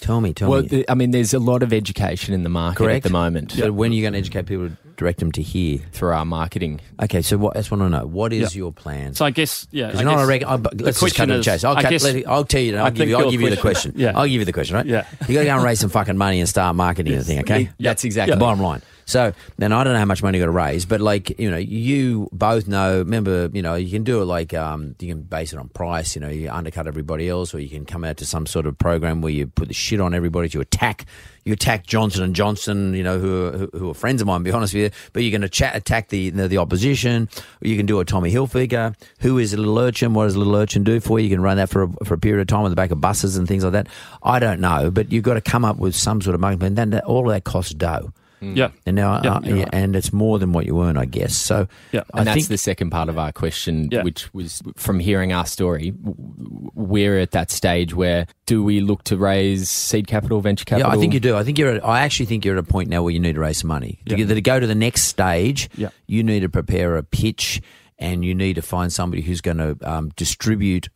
[0.00, 0.68] Tell me, tell well, me.
[0.68, 3.04] the- I mean, there's a lot of education in the market Correct.
[3.04, 5.42] at the moment So when are you going to educate people to direct them to
[5.42, 5.80] here?
[5.90, 6.80] through our marketing.
[7.02, 8.06] Okay, so what, that's what I want to know.
[8.06, 8.58] What is Yeah.
[8.60, 9.14] your plan?
[9.14, 9.86] So I guess, yeah.
[9.86, 10.48] Because I you know what I reckon.
[10.48, 11.64] I'll, let's just cut to the chase.
[11.64, 12.76] I'll, cut, guess- let I'll tell you.
[12.76, 13.16] I'll I give you.
[13.16, 14.00] I'll give you the question- question.
[14.00, 14.16] Yeah.
[14.16, 14.76] I'll give you the question.
[14.76, 14.86] Right?
[14.86, 15.04] Yeah.
[15.26, 17.40] You got to go and raise some fucking money and start marketing the thing.
[17.40, 17.70] Okay.
[17.80, 18.82] That's exactly The bottom line.
[19.08, 21.50] So then I don't know how much money you got to raise, but like you
[21.50, 22.98] know, you both know.
[22.98, 26.14] Remember, you know, you can do it like um, you can base it on price.
[26.14, 28.76] You know, you undercut everybody else, or you can come out to some sort of
[28.76, 30.50] program where you put the shit on everybody.
[30.52, 31.06] You attack,
[31.44, 32.92] you attack Johnson and Johnson.
[32.92, 34.40] You know, who are, who, are friends of mine.
[34.40, 37.30] To be honest with you, but you can attack, attack the, the the opposition.
[37.62, 38.94] You can do a Tommy Hilfiger.
[39.20, 40.12] Who is a little urchin?
[40.12, 41.24] What does a little urchin do for you?
[41.24, 43.00] You can run that for a, for a period of time on the back of
[43.00, 43.86] buses and things like that.
[44.22, 46.90] I don't know, but you've got to come up with some sort of marketing plan.
[46.90, 48.12] Then all of that costs dough.
[48.40, 48.70] Yeah.
[48.86, 49.68] And now, Yeah, uh, yeah, right.
[49.72, 51.34] and it's more than what you earn, I guess.
[51.36, 52.02] So, Yeah.
[52.14, 54.02] I And that's think the second part of our question, Yeah.
[54.02, 55.90] which was from hearing our story.
[55.90, 60.64] w- w- We're at that stage where do we look to raise seed capital, venture
[60.64, 60.90] capital?
[60.90, 60.96] yeah.
[60.96, 61.36] I think you do.
[61.36, 61.74] I think you're.
[61.76, 63.68] At, I actually think you're at a point now where you need to raise some
[63.68, 65.68] money to, get- to go to the next stage.
[65.76, 65.88] Yeah.
[66.06, 67.60] you need to prepare a pitch,
[67.98, 70.88] and you need to find somebody who's going to um, distribute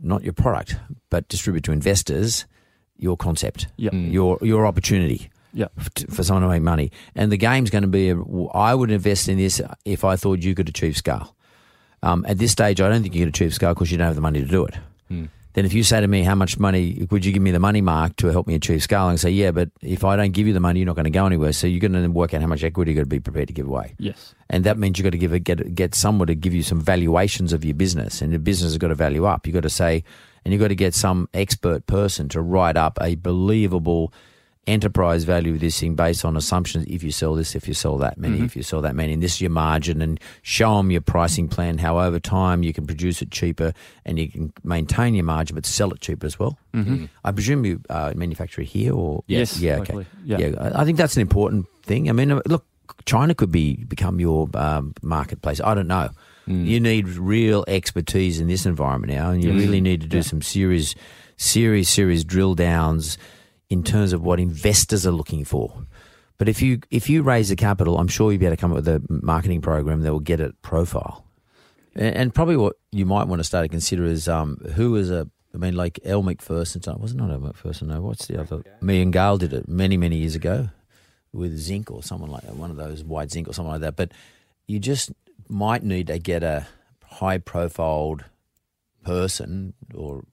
[0.00, 0.76] not your product,
[1.10, 2.44] but distribute to investors
[2.96, 3.90] your concept, Yeah.
[3.90, 4.12] Mm.
[4.12, 5.30] your your opportunity.
[5.54, 5.68] Yeah.
[6.10, 6.90] for someone to make money.
[7.14, 8.20] And the game's going to be, a,
[8.52, 11.34] I would invest in this if I thought you could achieve scale.
[12.02, 14.16] Um, at this stage, I don't think you can achieve scale because you don't have
[14.16, 14.74] the money to do it.
[15.54, 17.80] Then if you say to me, how much money, would you give me the money
[17.80, 19.08] mark to help me achieve scale?
[19.08, 21.10] And say, yeah, but if I don't give you the money, you're not going to
[21.10, 21.52] go anywhere.
[21.52, 23.54] So you're going to work out how much equity you're going to be prepared to
[23.54, 23.94] give away.
[23.98, 24.34] Yes.
[24.50, 26.80] And that means you've got to give a, get get someone to give you some
[26.80, 29.46] valuations of your business, and your business has got to value up.
[29.46, 30.02] You've got to say,
[30.44, 34.12] and you've got to get some expert person to write up a believable
[34.66, 36.86] enterprise value of this thing based on assumptions.
[36.88, 39.22] If you sell this, if you sell that many, if you sell that many, and
[39.22, 41.78] this is your margin, and show them your pricing plan.
[41.78, 43.72] How over time you can produce it cheaper,
[44.04, 46.58] and you can maintain your margin, but sell it cheaper as well.
[46.72, 47.06] Mm-hmm.
[47.24, 50.06] I presume you uh, manufacture here, or Yes, yeah, okay, locally.
[50.24, 50.72] Yeah.
[50.74, 52.08] I think that's an important thing.
[52.08, 52.64] I mean, uh, look,
[53.04, 55.60] China could be become your um, marketplace.
[55.62, 56.10] I don't know.
[56.46, 60.42] You need real expertise in this environment now, and you really need to do some
[60.42, 60.94] serious,
[61.38, 63.16] serious, serious drill downs
[63.70, 65.86] in terms of what investors are looking for.
[66.38, 68.72] But if you if you raise the capital, I'm sure you'll be able to come
[68.72, 71.24] up with a marketing program that will get it profile.
[71.94, 75.10] And, and probably what you might want to start to consider is um, who is
[75.10, 76.82] a I mean, like Elle Macpherson.
[76.84, 77.88] It wasn't not Elle Macpherson.
[77.88, 78.64] No, what's the other?
[78.80, 80.70] Megan Gale did it many many years ago
[81.32, 83.96] with zinc or someone like one of those white zinc or something like that.
[83.96, 84.12] But
[84.66, 85.12] you just
[85.48, 86.66] might need to get a
[87.04, 88.24] high profiled
[89.04, 90.24] person or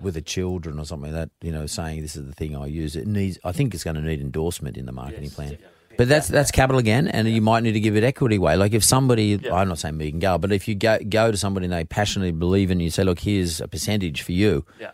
[0.00, 2.66] with the children or something like that, you know, saying this is the thing I
[2.66, 2.96] use.
[2.96, 5.58] It needs I think it's going to need endorsement in the marketing plan.
[5.98, 8.56] But that's that's capital again, and you might need to give it equity way.
[8.56, 11.66] Like if somebody, I'm not saying Megan Gale, but if you go go to somebody
[11.66, 14.92] and they passionately believe in you, say, look, here's a percentage for you, Yeah.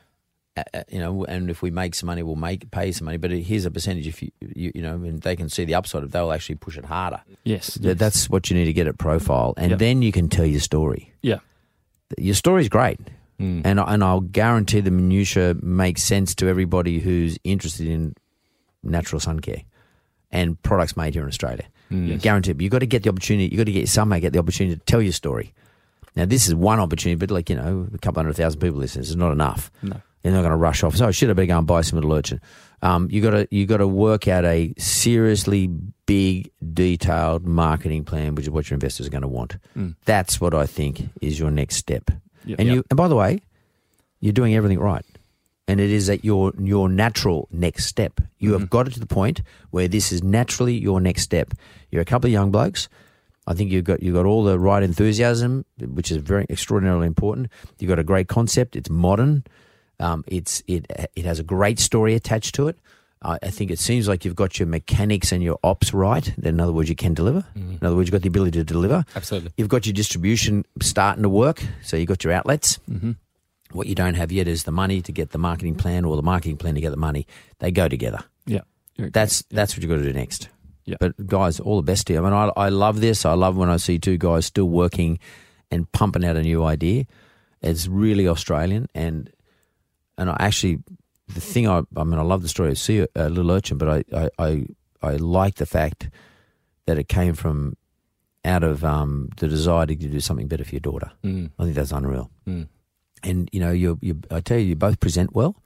[0.57, 3.17] uh, uh, you know, and if we make some money, we'll make pay some money.
[3.17, 6.03] But here's a percentage if you, you, you know, and they can see the upside
[6.03, 7.21] of, they'll actually push it harder.
[7.45, 7.75] Yes.
[7.75, 7.97] Th- yes.
[7.97, 9.79] That's what you need to get at profile, and Yep.
[9.79, 11.13] then you can tell your story.
[11.23, 11.39] yeah.
[12.17, 12.99] Your story's great,
[13.41, 13.63] Mm.
[13.65, 18.15] and I- and I'll guarantee the minutia makes sense to everybody who's interested in
[18.83, 19.63] natural sun care
[20.33, 21.65] and products made here in Australia.
[21.91, 22.21] Mm.
[22.21, 22.53] Guarantee.
[22.53, 23.47] But you've got to get the opportunity.
[23.47, 25.55] You've got to get somehow get the opportunity to tell your story.
[26.17, 29.01] Now, this is one opportunity, but like you know, a couple hundred thousand people listen.
[29.03, 29.71] This is not enough.
[29.83, 30.01] No.
[30.23, 30.97] They're not going to rush off.
[30.97, 32.41] So, shit, I better go and buy some little urchin.
[32.83, 35.69] Um, you got to you got to work out a seriously
[36.07, 39.57] big, detailed marketing plan, which is what your investors are going to want.
[39.77, 39.95] Mm.
[40.07, 42.11] That's what I think is your next step.
[42.49, 42.59] Yep.
[42.59, 42.75] And Yep.
[42.75, 43.41] you, and by the way,
[44.21, 45.05] you're doing everything right,
[45.69, 48.21] and it is at your your natural next step.
[48.39, 51.53] You have got it to the point where this is naturally your next step.
[51.91, 52.89] You're a couple of young blokes.
[53.47, 57.49] I think you've got you've got all the right enthusiasm, which is very extraordinarily important.
[57.79, 58.77] You've got a great concept.
[58.77, 59.45] It's modern.
[60.01, 62.79] Um, it's it it has a great story attached to it.
[63.23, 66.37] I I think it seems like you've got your mechanics and your ops right.
[66.39, 67.45] In other words, you can deliver.
[67.55, 69.05] In other words, you've got the ability to deliver.
[69.15, 69.53] Absolutely.
[69.57, 72.79] You've got your distribution starting to work, so you've got your outlets.
[72.91, 73.13] Mm-hmm.
[73.73, 76.23] What you don't have yet is the money to get the marketing plan, or the
[76.23, 77.27] marketing plan to get the money.
[77.59, 78.21] They go together.
[78.47, 78.63] Yeah.
[78.99, 80.49] That's that's what you've got to do next.
[80.85, 80.97] Yeah.
[80.99, 82.21] But guys, all the best to you.
[82.21, 83.27] I mean, I, I love this.
[83.27, 85.19] I love when I see two guys still working
[85.71, 87.05] and pumping out a new idea.
[87.61, 89.31] It's really Australian, and
[90.17, 90.79] and I actually
[91.29, 93.89] the thing I I mean I love the story of Sea, uh, Little Urchin, but
[93.89, 94.67] I, I I
[95.03, 96.11] I like the fact
[96.87, 97.77] that it came from
[98.45, 101.13] out of um, the desire to do something better for your daughter.
[101.23, 101.51] Mm.
[101.59, 102.31] I think that's unreal.
[102.47, 102.69] Mm.
[103.23, 105.63] And you know, you you I tell you, you both present well.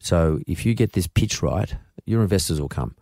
[0.00, 1.74] So if you get this pitch right,
[2.06, 2.96] your investors will come.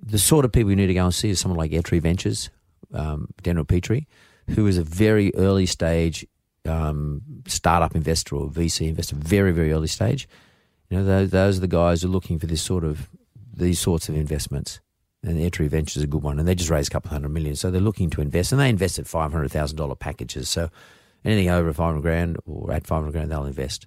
[0.00, 2.50] The sort of people you need to go and see is someone like AirTree Ventures,
[2.92, 4.06] um, Daniel Petre,
[4.50, 6.26] who is a very early stage
[6.64, 10.28] um, startup investor or VC investor, very very early stage.
[10.92, 13.08] You know, those, those are the guys who are looking for this sort of
[13.50, 14.78] these sorts of investments.
[15.22, 17.56] And AirTree Ventures is a good one, and they just raised a couple hundred million,
[17.56, 20.50] so they're looking to invest, and they invested five hundred thousand dollar packages.
[20.50, 20.68] So
[21.24, 23.86] anything over five hundred grand or at five hundred grand, they'll invest.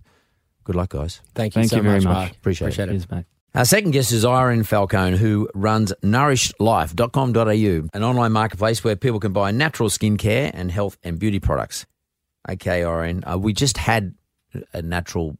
[0.64, 1.22] Good luck, guys.
[1.36, 2.16] Thank you Thank so you very much, much.
[2.16, 2.32] Mark.
[2.32, 2.74] Appreciate it.
[2.74, 2.92] Appreciate it.
[2.94, 3.26] Cheers, mate.
[3.54, 9.32] Our second guest is Irene Falcone, who runs nourishedlife.com.au, an online marketplace where people can
[9.32, 11.86] buy natural skincare and health and beauty products.
[12.50, 14.16] Okay, Irene, uh, we just had
[14.74, 15.38] a natural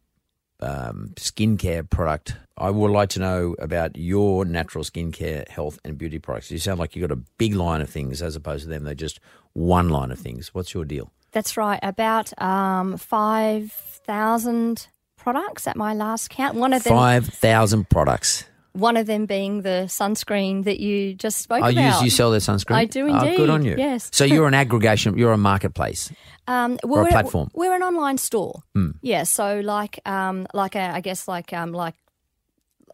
[0.62, 2.36] um, skincare product.
[2.58, 6.50] I would like to know about your natural skincare, health, and beauty products.
[6.52, 8.96] You sound like you've got a big line of things as opposed to them, they're
[8.96, 9.20] just
[9.54, 10.54] one line of things.
[10.54, 11.12] What's your deal?
[11.32, 11.80] That's right.
[11.84, 14.88] About um, 5,000
[15.18, 16.56] products at my last count.
[16.56, 18.46] One of them, 5,000 products.
[18.74, 21.82] one of them being the sunscreen that you just spoke I about.
[21.82, 22.76] I use you sell their sunscreen.
[22.76, 23.76] I do Oh, good on you.
[23.78, 24.10] yes.
[24.14, 25.18] So you're an aggregation.
[25.18, 26.12] You're a marketplace.
[26.48, 27.50] Um, or a we're, platform?
[27.54, 27.60] Hmm.
[27.60, 28.64] We're an online store.
[29.02, 29.24] Yeah.
[29.24, 31.96] So like, um, like a, I guess like um, like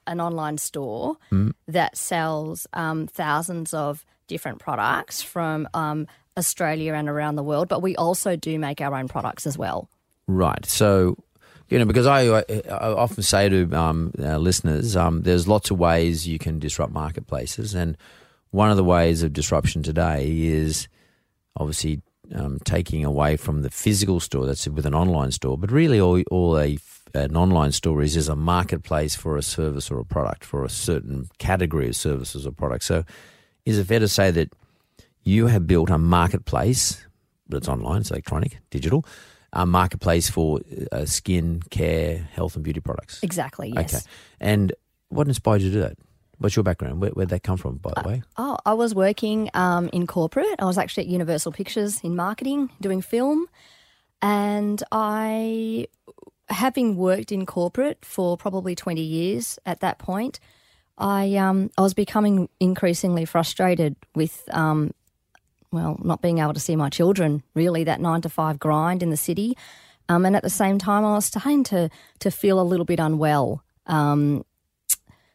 [0.08, 1.50] an online store Hmm.
[1.68, 7.68] that sells um, thousands of different products from um, Australia and around the world.
[7.68, 9.90] But we also do make our own products as well.
[10.28, 10.66] Right.
[10.66, 11.18] So
[11.70, 15.80] You know, because I, I, I often say to um, listeners, um, there's lots of
[15.80, 17.96] ways you can disrupt marketplaces, and
[18.50, 20.90] one of the ways of disruption today is
[21.56, 22.02] obviously
[22.34, 24.46] um, taking away from the physical store.
[24.46, 26.78] That's with an online store, but really, all, all a
[27.14, 30.70] an online store is is a marketplace for a service or a product for a
[30.70, 32.86] certain category of services or products.
[32.86, 33.04] So,
[33.66, 34.54] is it fair to say that
[35.24, 37.06] you have built a marketplace,
[37.48, 39.06] but it's online, it's electronic, digital,
[39.54, 43.22] a marketplace for uh, skin care, health, and beauty products?
[43.24, 43.74] Exactly.
[43.76, 43.94] Yes.
[43.94, 44.06] Okay.
[44.40, 44.74] And
[45.10, 45.98] what inspired you to do that?
[46.42, 47.02] What's your background?
[47.02, 48.24] Where, where'd that come from, by the way?
[48.36, 50.56] Oh, I was working um, in corporate.
[50.58, 53.46] I was actually at Universal Pictures in marketing, doing film,
[54.24, 55.86] and I,
[56.50, 60.40] having worked in corporate for probably twenty years at that point,
[60.98, 64.96] I um, I was becoming increasingly frustrated with um,
[65.72, 67.44] well, not being able to see my children.
[67.54, 69.56] Really, that nine to five grind in the city,
[70.10, 73.00] um, and at the same time, I was starting to to feel a little bit
[73.00, 73.64] unwell.
[73.86, 74.44] Um,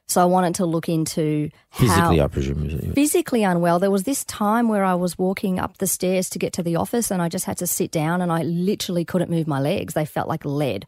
[0.08, 2.64] so I wanted to look into Physically, how, I presume.
[2.66, 2.94] is it?
[2.94, 3.78] physically unwell.
[3.80, 6.76] There was this time where I was walking up the stairs to get to the
[6.76, 9.94] office and I just had to sit down and I literally couldn't move my legs.
[9.94, 10.86] They felt like lead.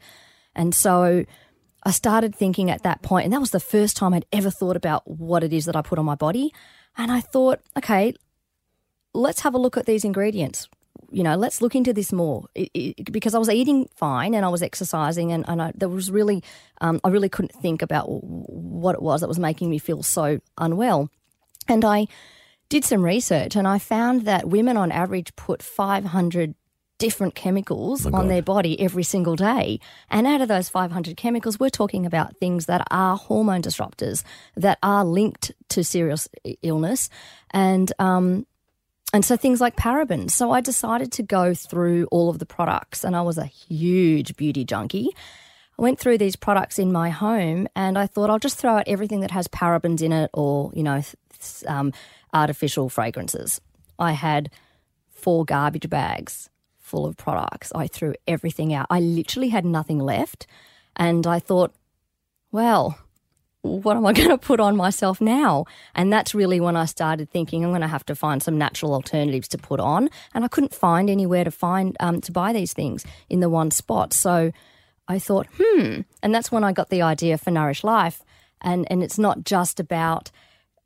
[0.54, 1.24] And so
[1.82, 4.76] I started thinking at that point, and that was the first time I'd ever thought
[4.76, 6.52] about what it is that I put on my body.
[6.96, 8.14] And I thought, okay,
[9.14, 10.68] let's have a look at these ingredients.
[11.10, 14.44] You know, let's look into this more it, it, because I was eating fine and
[14.44, 16.42] I was exercising, and, and I, there was really,
[16.80, 20.40] um, I really couldn't think about what it was that was making me feel so
[20.58, 21.10] unwell.
[21.66, 22.08] And I
[22.68, 26.54] did some research and I found that women on average put 500
[26.98, 28.30] different chemicals Oh on God.
[28.30, 29.78] their body every single day.
[30.10, 34.24] And out of those 500 chemicals, we're talking about things that are hormone disruptors,
[34.56, 36.28] that are linked to serious
[36.62, 37.08] illness.
[37.52, 38.46] And, um,
[39.12, 40.32] and so things like parabens.
[40.32, 44.36] So I decided to go through all of the products, and I was a huge
[44.36, 45.08] beauty junkie.
[45.78, 48.84] I went through these products in my home, and I thought I'll just throw out
[48.86, 51.02] everything that has parabens in it or you know
[51.66, 51.92] um,
[52.32, 53.60] artificial fragrances.
[53.98, 54.50] I had
[55.10, 57.72] four garbage bags full of products.
[57.74, 58.86] I threw everything out.
[58.90, 60.46] I literally had nothing left,
[60.96, 61.74] and I thought,
[62.50, 62.98] well,
[63.62, 65.64] what am I going to put on myself now?
[65.94, 68.94] And that's really when I started thinking I'm going to have to find some natural
[68.94, 72.72] alternatives to put on, and I couldn't find anywhere to find um, to buy these
[72.72, 74.12] things in the one spot.
[74.12, 74.52] So
[75.08, 78.22] I thought, hmm, and that's when I got the idea for Nourished Life,
[78.60, 80.30] and and it's not just about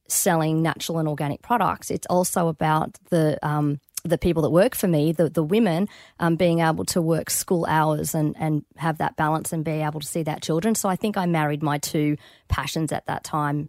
[0.09, 1.91] selling natural and organic products.
[1.91, 5.89] It's also about the um, the people that work for me, the the women,
[6.21, 10.01] um, being able to work school hours and and have that balance and be able
[10.01, 10.75] to see that children.
[10.75, 12.17] So I think I married my two
[12.49, 13.69] passions at that time.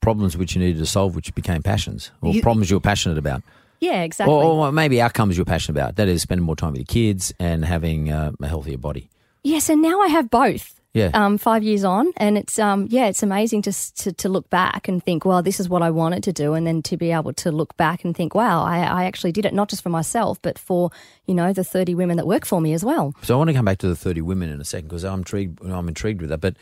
[0.00, 3.18] Problems which you needed to solve, which became passions, or You- problems you were passionate
[3.18, 3.42] about.
[3.80, 4.32] Yeah, exactly.
[4.34, 5.96] Or, or maybe outcomes you're passionate about.
[5.96, 9.10] That is spending more time with your kids and having uh, a healthier body.
[9.42, 10.80] yes, and now I have both.
[10.94, 11.10] Yeah.
[11.12, 14.86] Um, five years on, and it's um, yeah, it's amazing to, to to look back
[14.86, 17.32] and think, well, this is what I wanted to do, and then to be able
[17.34, 20.40] to look back and think, wow, I, I actually did it not just for myself,
[20.40, 20.90] but for
[21.26, 23.12] you know the thirty women that work for me as well.
[23.22, 25.18] So I want to come back to the 30 women in a second because I'm
[25.20, 26.40] intrigued, I'm intrigued with that.
[26.40, 26.56] But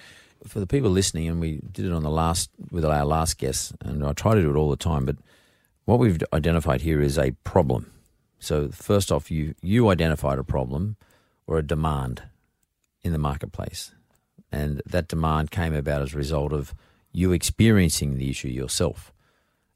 [0.46, 3.74] for the people listening, and we did it on the last with our last guest,
[3.82, 5.04] and I try to do it all the time.
[5.04, 5.16] But
[5.84, 7.92] what we've identified here is a problem.
[8.38, 10.96] So first off, you you identified a problem
[11.46, 12.22] or a demand
[13.02, 13.92] in the marketplace,
[14.52, 16.74] and that demand came about as a result of
[17.12, 19.12] you experiencing the issue yourself,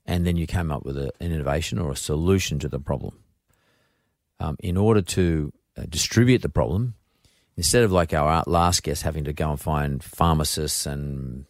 [0.04, 3.18] and then you came up with a, an innovation or a solution to the problem.
[4.38, 6.94] Um, in order to uh, distribute the problem,
[7.56, 11.46] instead of like our last guest having to go and find pharmacists and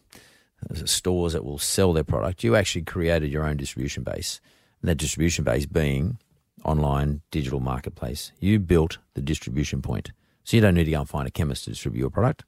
[0.69, 4.39] uh, stores that will sell their product, you actually created your own distribution base.
[4.81, 6.17] And that distribution base being
[6.63, 8.31] online digital marketplace.
[8.39, 10.11] You built the distribution point.
[10.43, 12.45] So you don't need to go and find a chemist to distribute your product.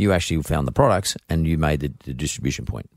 [0.00, 2.88] You actually found the products and you made the, the distribution point.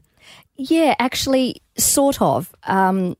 [0.56, 2.54] Yeah, actually, sort of.
[2.64, 3.18] Um,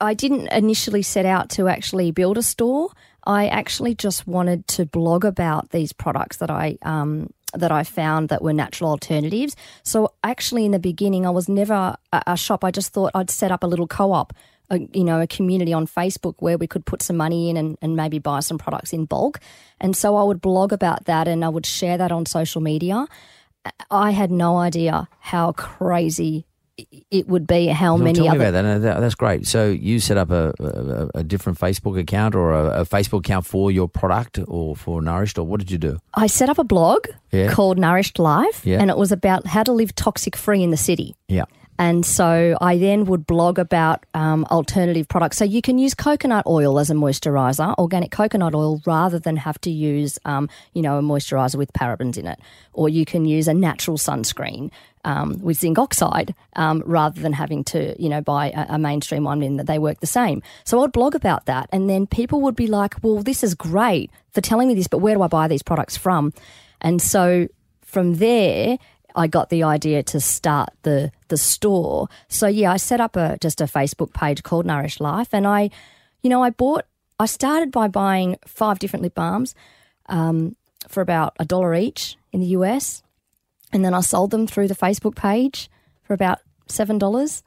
[0.00, 2.90] I didn't initially set out to actually build a store.
[3.24, 8.28] I actually just wanted to blog about these products that I um, that I found
[8.28, 9.56] that were natural alternatives.
[9.82, 12.64] So actually, in the beginning, I was never a, a shop.
[12.64, 14.32] I just thought I'd set up a little co-op,
[14.70, 17.78] a, you know, a community on Facebook where we could put some money in and,
[17.82, 19.38] and maybe buy some products in bulk.
[19.80, 23.06] And so I would blog about that and I would share that on social media.
[23.90, 26.46] I had no idea how crazy
[27.10, 27.68] it would be.
[27.68, 28.62] How many tell other me about that.
[28.62, 29.46] No, that- That's great.
[29.46, 33.46] So you set up a, a, a different Facebook account or a, a Facebook account
[33.46, 35.98] for your product or for Nourished, or what did you do?
[36.14, 37.50] I set up a blog Yeah.
[37.50, 38.80] called Nourished Life, Yeah.
[38.80, 41.16] and it was about how to live toxic free in the city.
[41.28, 41.44] Yeah.
[41.78, 45.36] And so I then would blog about um, alternative products.
[45.36, 49.60] So you can use coconut oil as a moisturizer, organic coconut oil, rather than have
[49.62, 52.38] to use, um, you know, a moisturizer with parabens in it.
[52.72, 54.70] Or you can use a natural sunscreen
[55.04, 59.24] um, with zinc oxide um, rather than having to, you know, buy a, a mainstream
[59.24, 60.42] one in that they work the same.
[60.64, 64.10] So I'd blog about that, and then people would be like, "Well, this is great
[64.32, 66.32] for telling me this, but where do I buy these products from?"
[66.80, 67.48] And so
[67.82, 68.78] from there,
[69.16, 72.08] I got the idea to start the the store.
[72.28, 75.70] So yeah, I set up a just a Facebook page called Nourished Life, and I,
[76.22, 76.84] you know, I bought.
[77.18, 79.54] I started by buying five different lip balms
[80.06, 80.54] um,
[80.86, 83.02] for about a dollar each in the US,
[83.72, 85.70] and then I sold them through the Facebook page
[86.02, 87.42] for about seven dollars,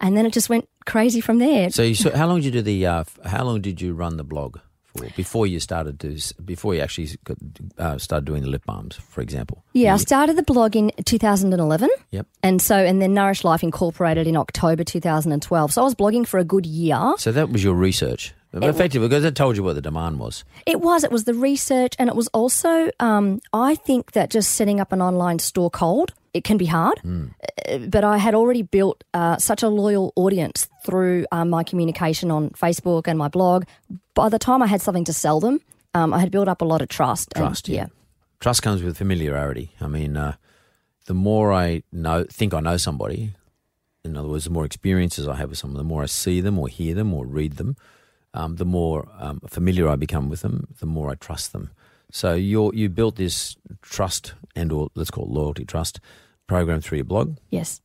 [0.00, 1.70] and then it just went crazy from there.
[1.70, 2.86] So, you, so how long did you do the?
[2.86, 4.58] Uh, how long did you run the blog
[4.96, 6.18] for before you started to?
[6.42, 7.36] Before you actually got,
[7.78, 9.64] uh, started doing the lip balms, for example?
[9.72, 11.88] Yeah, I started the blog in 2011.
[12.10, 12.26] Yep.
[12.42, 15.72] And so, and then Nourished Life incorporated in October 2012.
[15.72, 17.14] So I was blogging for a good year.
[17.18, 20.44] So that was your research, effectively, because it told you what the demand was.
[20.66, 24.52] It was, it was the research, and it was also, um, I think that just
[24.52, 26.98] setting up an online store cold, it can be hard.
[27.04, 32.30] Uh, But I had already built uh, such a loyal audience through um, my communication
[32.30, 33.64] on Facebook and my blog.
[34.14, 35.60] By the time I had something to sell them,
[35.94, 37.32] um, I had built up a lot of trust.
[37.36, 37.86] and- Trust, yeah.
[38.40, 39.66] Trust comes with familiarity.
[39.80, 40.32] I mean, uh,
[41.06, 43.32] the more I know, think I know somebody,
[44.04, 46.58] in other words, the more experiences I have with someone, the more I see them
[46.58, 47.76] or hear them or read them,
[48.34, 51.70] um, the more um, familiar I become with them, the more I trust them.
[52.10, 56.00] So you you built this trust and or let's call it loyalty trust
[56.46, 57.36] program through your blog.
[57.50, 57.80] Yes.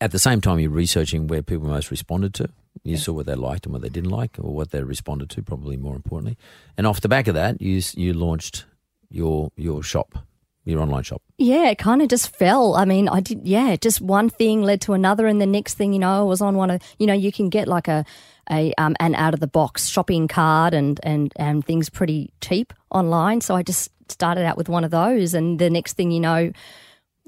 [0.00, 2.48] At the same time, you're researching where people most responded to.
[2.84, 5.42] You saw what they liked and what they didn't like, or what they responded to.
[5.42, 6.36] Probably more importantly,
[6.76, 8.64] and off the back of that, you you launched
[9.10, 10.18] your your shop,
[10.64, 11.22] your online shop.
[11.38, 12.74] Yeah, it kind of just fell.
[12.74, 15.26] I mean, I did, yeah, just one thing led to another.
[15.26, 17.48] And the next thing, you know, I was on one of, you know, you can
[17.48, 18.04] get like a,
[18.50, 22.72] a um, an out of the box shopping card and, and, and things pretty cheap
[22.90, 23.40] online.
[23.40, 25.34] So I just started out with one of those.
[25.34, 26.52] And the next thing you know,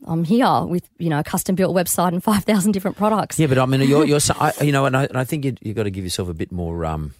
[0.06, 3.38] I'm here with, you know, a custom built website and 5,000 different products.
[3.38, 5.56] Yeah, but I mean, you're, you're I, you know, and I, and I think you
[5.62, 7.14] you got to give yourself a bit more, um,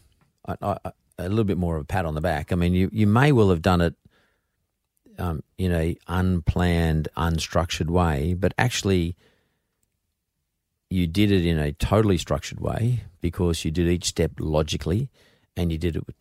[0.47, 2.53] I, I, a little bit more of a pat on the back.
[2.53, 3.95] I mean, you you may well have done it,
[5.19, 9.17] um, in a unplanned, unstructured way, but actually,
[10.91, 15.09] you did it in a totally structured way because you did each step logically,
[15.57, 16.17] and you did it with,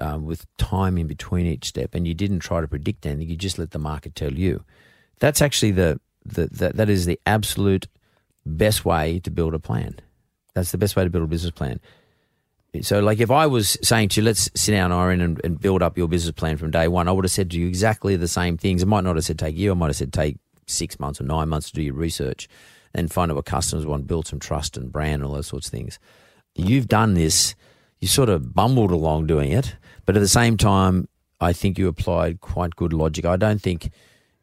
[0.00, 3.28] uh, with time in between each step, and you didn't try to predict anything.
[3.28, 4.64] You just let the market tell you.
[5.18, 7.86] That's actually the, the, the that is the absolute
[8.44, 9.98] best way to build a plan.
[10.54, 11.80] That's the best way to build a business plan.
[12.82, 15.82] So, like, if I was saying to you, let's sit down, Irene, and, and build
[15.82, 18.28] up your business plan from day one, I would have said to you exactly the
[18.28, 18.82] same things.
[18.82, 19.70] I might not have said take year.
[19.70, 20.36] I might have said take
[20.66, 22.48] six months or nine months to do your research
[22.94, 25.68] and find out what customers want, build some trust and brand and all those sorts
[25.68, 25.98] of things.
[26.54, 27.54] You've done this.
[28.00, 31.08] You sort of bumbled along doing it, but at the same time,
[31.40, 33.24] I think you applied quite good logic.
[33.24, 33.90] I don't think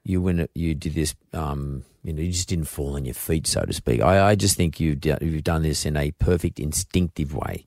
[0.03, 3.47] you when you did this, um, you know, you just didn't fall on your feet,
[3.47, 4.01] so to speak.
[4.01, 7.65] I, I just think you've do- you've done this in a perfect instinctive way,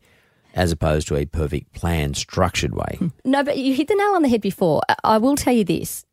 [0.54, 2.98] as opposed to a perfect planned, structured way.
[3.24, 4.82] No, but you hit the nail on the head before.
[4.88, 6.04] I- I will tell you this.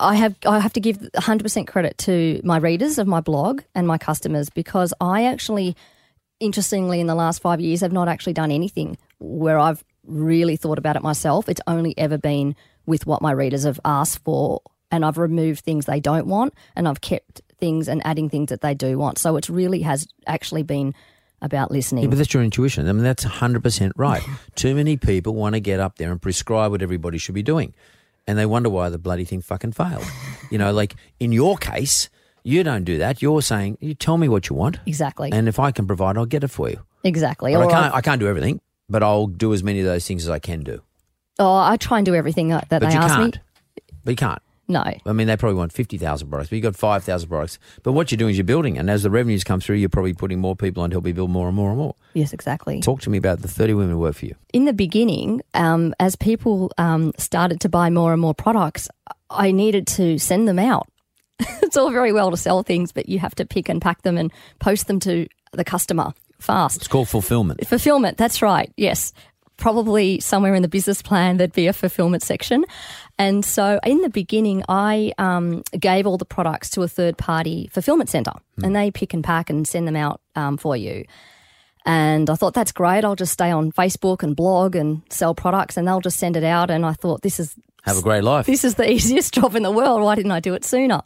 [0.00, 3.86] I have I have to give 100% credit to my readers of my blog and
[3.86, 5.76] my customers because I actually
[6.40, 10.78] interestingly in the last 5 years have not actually done anything where I've really thought
[10.78, 11.48] about it myself.
[11.48, 12.56] It's only ever been
[12.86, 14.60] with what my readers have asked for
[14.94, 18.60] and I've removed things they don't want and I've kept things and adding things that
[18.60, 19.18] they do want.
[19.18, 20.94] So it really has actually been
[21.42, 22.04] about listening.
[22.04, 22.88] Yeah, but that's your intuition.
[22.88, 24.22] I mean, that's 100% right.
[24.54, 27.74] Too many people want to get up there and prescribe what everybody should be doing.
[28.26, 30.04] And they wonder why the bloody thing fucking failed.
[30.50, 32.08] you know, like in your case,
[32.44, 33.20] you don't do that.
[33.20, 34.78] You're saying, you tell me what you want.
[34.86, 35.30] exactly.
[35.32, 36.80] And if I can provide, I'll get it for you.
[37.02, 37.54] exactly.
[37.54, 40.24] I can't, I've- I can't do everything, but I'll do as many of those things
[40.24, 40.80] as I can do.
[41.38, 43.34] oh, I try and do everything that, that But they you ask can't.
[43.36, 43.42] me.
[44.04, 44.42] But you can't.
[44.66, 44.82] No.
[44.82, 47.58] I mean, they probably want 50,000 products, but you've got 5,000 products.
[47.82, 48.78] But what you're doing is you're building.
[48.78, 51.14] And as the revenues come through, you're probably putting more people on to help you
[51.14, 51.94] build more and more and more.
[52.14, 52.80] Yes, exactly.
[52.80, 54.34] Talk to me about the 30 women who work for you.
[54.52, 58.88] In the beginning, um, as people um, started to buy more and more products,
[59.30, 60.88] I needed to send them out.
[61.62, 64.16] it's all very well to sell things, but you have to pick and pack them
[64.16, 66.76] and post them to the customer fast.
[66.76, 67.66] It's called fulfillment.
[67.66, 68.72] Fulfillment, that's right.
[68.76, 69.12] Yes.
[69.56, 72.64] Probably somewhere in the business plan there'd be a fulfillment section.
[73.18, 77.68] And so in the beginning, I um, gave all the products to a third party
[77.72, 81.04] fulfillment center and they pick and pack and send them out um, for you.
[81.86, 83.04] And I thought, that's great.
[83.04, 86.42] I'll just stay on Facebook and blog and sell products and they'll just send it
[86.42, 86.70] out.
[86.70, 88.46] And I thought, this is Have a great life.
[88.46, 90.02] this is the easiest job in the world.
[90.02, 91.02] Why didn't I do it sooner?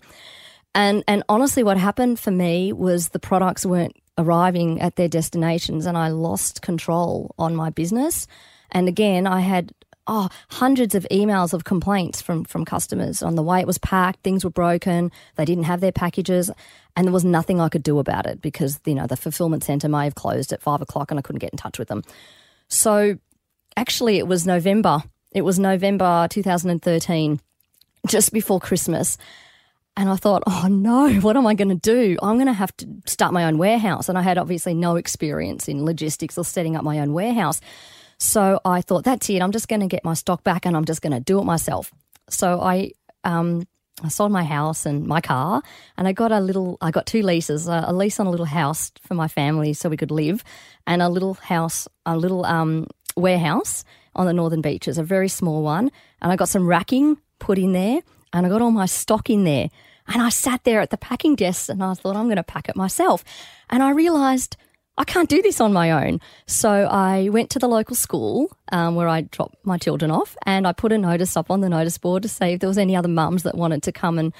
[0.75, 5.87] And and honestly, what happened for me was the products weren't arriving at their destinations,
[5.87, 8.27] and I lost control on my business.
[8.71, 9.73] And again, I had
[10.09, 14.23] oh, hundreds of emails of complaints from from customers on the way it was packed.
[14.25, 15.13] Things were broken.
[15.37, 16.51] They didn't have their packages,
[16.97, 19.89] and there was nothing I could do about it because you know the fulfillment center
[19.89, 22.03] may have closed at five o'clock, and I couldn't get in touch with them.
[22.69, 23.19] So,
[23.77, 25.03] actually, it was November.
[25.33, 27.41] It was November 2013,
[28.07, 29.19] just before Christmas.
[29.97, 32.17] And I thought, oh no, what am I going to do?
[32.23, 34.09] I'm going to have to start my own warehouse.
[34.09, 37.61] And I had obviously no experience in logistics or setting up my own warehouse.
[38.19, 39.41] So I thought, that's it.
[39.43, 41.45] I'm just going to get my stock back and I'm just going to do it
[41.45, 41.93] myself.
[42.29, 42.93] So I,
[43.25, 43.67] um,
[44.03, 45.63] I sold my house and my car,
[45.97, 46.79] and I got a little.
[46.81, 49.97] I got two leases: a lease on a little house for my family so we
[49.97, 50.45] could live,
[50.87, 55.63] and a little house, a little um, warehouse on the northern beaches, a very small
[55.63, 55.91] one.
[56.23, 58.01] And I got some racking put in there,
[58.33, 59.69] and I got all my stock in there.
[60.07, 62.69] And I sat there at the packing desk, and I thought I'm going to pack
[62.69, 63.25] it myself.
[63.69, 64.57] And I realised
[64.99, 66.21] I can't do this on my own.
[66.47, 70.67] So I went to the local school um, where I dropped my children off and
[70.67, 72.97] I put a notice up on the notice board to say if there was any
[72.97, 74.35] other mums that wanted to come and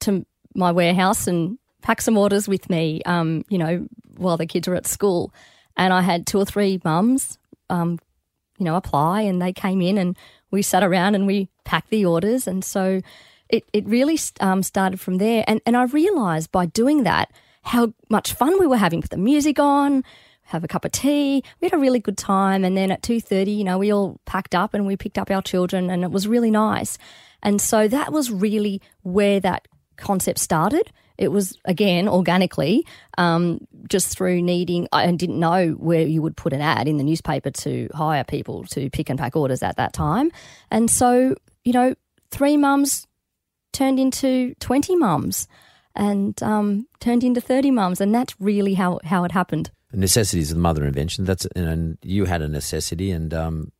[0.00, 3.86] to my warehouse and pack some orders with me, um, you know,
[4.16, 5.30] while the kids are at school.
[5.76, 7.38] And I had two or three mums,
[7.68, 7.98] um,
[8.56, 10.16] you know, apply and they came in and
[10.50, 12.46] we sat around and we packed the orders.
[12.46, 13.02] And so
[13.50, 15.44] it, it really um, started from there.
[15.46, 17.30] And, and I realised by doing that–
[17.62, 19.00] how much fun we were having.
[19.00, 20.04] Put the music on,
[20.42, 21.42] have a cup of tea.
[21.60, 22.64] We had a really good time.
[22.64, 25.30] And then at two thirty, you know, we all packed up and we picked up
[25.30, 26.98] our children, and it was really nice.
[27.42, 30.90] And so that was really where that concept started.
[31.18, 32.86] It was again organically,
[33.18, 34.88] um, just through needing.
[34.90, 38.64] I didn't know where you would put an ad in the newspaper to hire people
[38.68, 40.30] to pick and pack orders at that time,
[40.70, 41.94] and so you know,
[42.30, 43.06] three mums
[43.72, 45.46] turned into twenty mums
[45.94, 48.00] and um, turned into 30 mums.
[48.00, 49.70] And that's really how, how it happened.
[49.92, 51.24] Necessity is the mother invention.
[51.24, 53.72] That's and you had a necessity, and um,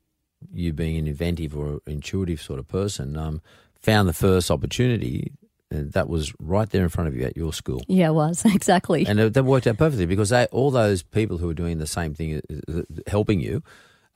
[0.53, 3.41] you being an inventive or intuitive sort of person, um,
[3.81, 5.33] found the first opportunity
[5.71, 7.83] that was right there in front of you at your school.
[7.87, 11.49] Yeah, it was exactly, and that worked out perfectly because they, all those people who
[11.49, 13.63] are doing the same thing, uh, uh, helping you,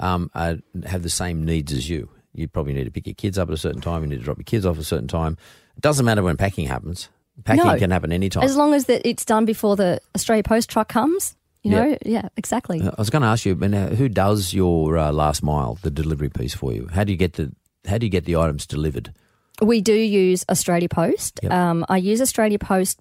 [0.00, 2.10] um, are, have the same needs as you.
[2.34, 4.02] You probably need to pick your kids up at a certain time.
[4.02, 5.38] You need to drop your kids off at a certain time.
[5.76, 7.08] It doesn't matter when packing happens.
[7.42, 8.44] Packing no, can happen anytime.
[8.44, 11.36] As long as that it's done before the Australia Post truck comes.
[11.62, 12.82] You know, yeah, yeah exactly.
[12.82, 16.28] Uh, I was going to ask you, who does your uh, last mile, the delivery
[16.28, 16.88] piece for you?
[16.92, 17.52] How do you get the
[17.86, 19.14] How do you get the items delivered?
[19.62, 21.40] We do use Australia Post.
[21.42, 21.52] Yep.
[21.52, 23.00] Um, I use Australia Post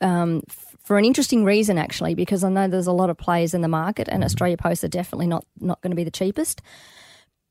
[0.00, 0.42] um,
[0.84, 3.68] for an interesting reason, actually, because I know there's a lot of players in the
[3.68, 4.26] market, and mm-hmm.
[4.26, 6.62] Australia Post are definitely not not going to be the cheapest,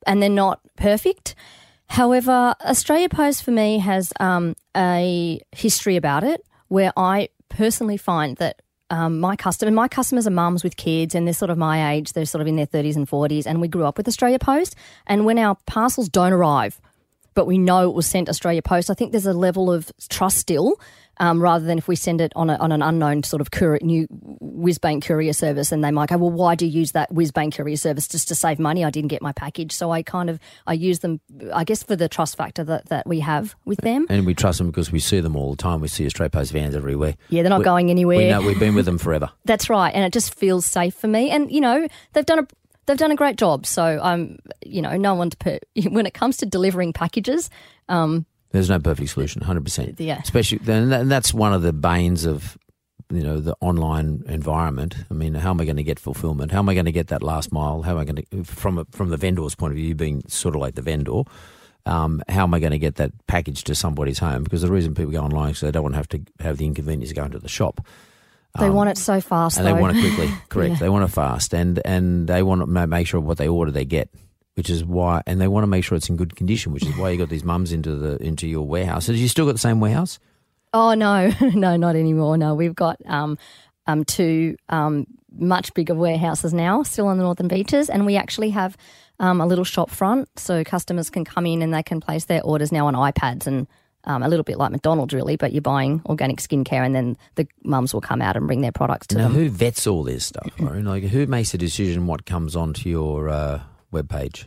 [0.08, 1.36] and they're not perfect.
[1.94, 8.36] However, Australia Post for me has um, a history about it where I personally find
[8.38, 11.94] that um, my customer, my customers are mums with kids, and they're sort of my
[11.94, 12.14] age.
[12.14, 14.76] They're sort of in their thirties and forties, and we grew up with Australia Post.
[15.06, 16.82] And when our parcels don't arrive,
[17.36, 20.40] but we know it was sent Australia Post, I think there's a level of trust
[20.40, 20.80] still
[21.24, 23.80] um, rather than if we send it on, a, on an unknown sort of courier,
[23.82, 24.08] new
[24.42, 27.78] Whizbank courier service, and they might go, well, why do you use that Whizbank courier
[27.78, 28.84] service just to save money?
[28.84, 31.22] I didn't get my package, so I kind of I use them,
[31.54, 34.06] I guess, for the trust factor that, that we have with them.
[34.10, 35.80] And we trust them because we see them all the time.
[35.80, 37.16] We see Australia Post vans everywhere.
[37.30, 38.18] Yeah, they're not we, going anywhere.
[38.18, 39.32] We know we've been with them forever.
[39.46, 41.30] That's right, and it just feels safe for me.
[41.30, 42.48] And you know, they've done a
[42.86, 43.66] they've done a great job.
[43.66, 47.50] So I'm, you know, no one to put when it comes to delivering packages.
[47.88, 49.96] Um, there's no perfect solution, 100%.
[50.00, 50.22] Yeah.
[50.24, 52.58] Especially, and that's one of the banes of,
[53.12, 54.96] you know, the online environment.
[55.10, 56.52] I mean, how am I going to get fulfillment?
[56.52, 57.82] How am I going to get that last mile?
[57.82, 60.56] How am I going to, from a, from the vendor's point of view, being sort
[60.56, 61.24] of like the vendor,
[61.86, 64.44] um, how am I going to get that package to somebody's home?
[64.44, 66.66] Because the reason people go online is they don't want to have to have the
[66.66, 67.86] inconvenience of going to the shop.
[68.58, 69.74] They um, want it so fast, and though.
[69.74, 70.34] they want it quickly.
[70.50, 70.74] Correct.
[70.74, 70.80] yeah.
[70.80, 73.86] They want it fast, and and they want to make sure what they order they
[73.86, 74.10] get
[74.56, 76.96] which is why, and they want to make sure it's in good condition, which is
[76.98, 79.06] why you got these mums into the into your warehouse.
[79.06, 80.20] So, you still got the same warehouse?
[80.74, 82.38] Oh no, no, not anymore.
[82.38, 83.38] No, we've got um,
[83.88, 88.52] um, two um, much bigger warehouses now, still on the northern beaches, and we actually
[88.52, 88.78] have
[89.20, 92.44] um, a little shop front, so customers can come in and they can place their
[92.44, 93.68] orders now on iPads and.
[94.06, 97.48] Um, a little bit like McDonald's, really, but you're buying organic skincare, and then the
[97.64, 99.34] mums will come out and bring their products to now, them.
[99.36, 100.46] who vets all this stuff?
[100.60, 103.62] like, who makes the decision what comes onto your uh,
[103.94, 104.46] webpage?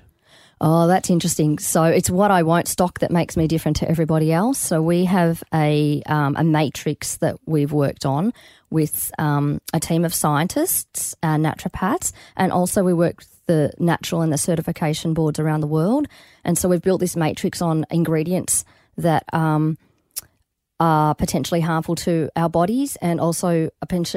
[0.58, 1.58] Oh, that's interesting.
[1.58, 4.58] So it's what I won't stock that makes me different to everybody else.
[4.58, 8.32] So we have a um, a matrix that we've worked on
[8.70, 14.22] with um, a team of scientists, uh, naturopaths, and also we work with the natural
[14.22, 16.08] and the certification boards around the world.
[16.42, 18.64] And so we've built this matrix on ingredients
[18.96, 19.76] that um,
[20.80, 23.70] are potentially harmful to our bodies and also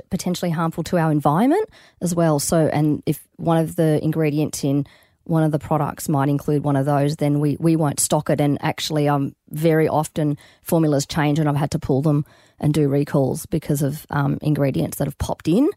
[0.10, 1.70] potentially harmful to our environment
[2.02, 2.40] as well.
[2.40, 4.88] So, and if one of the ingredients in
[5.30, 8.42] one of the products might include one of those, then we, we won't stock it.
[8.42, 12.26] And actually, um, very often formulas change and I've had to pull them
[12.60, 15.70] and do recalls because of um, ingredients that have popped in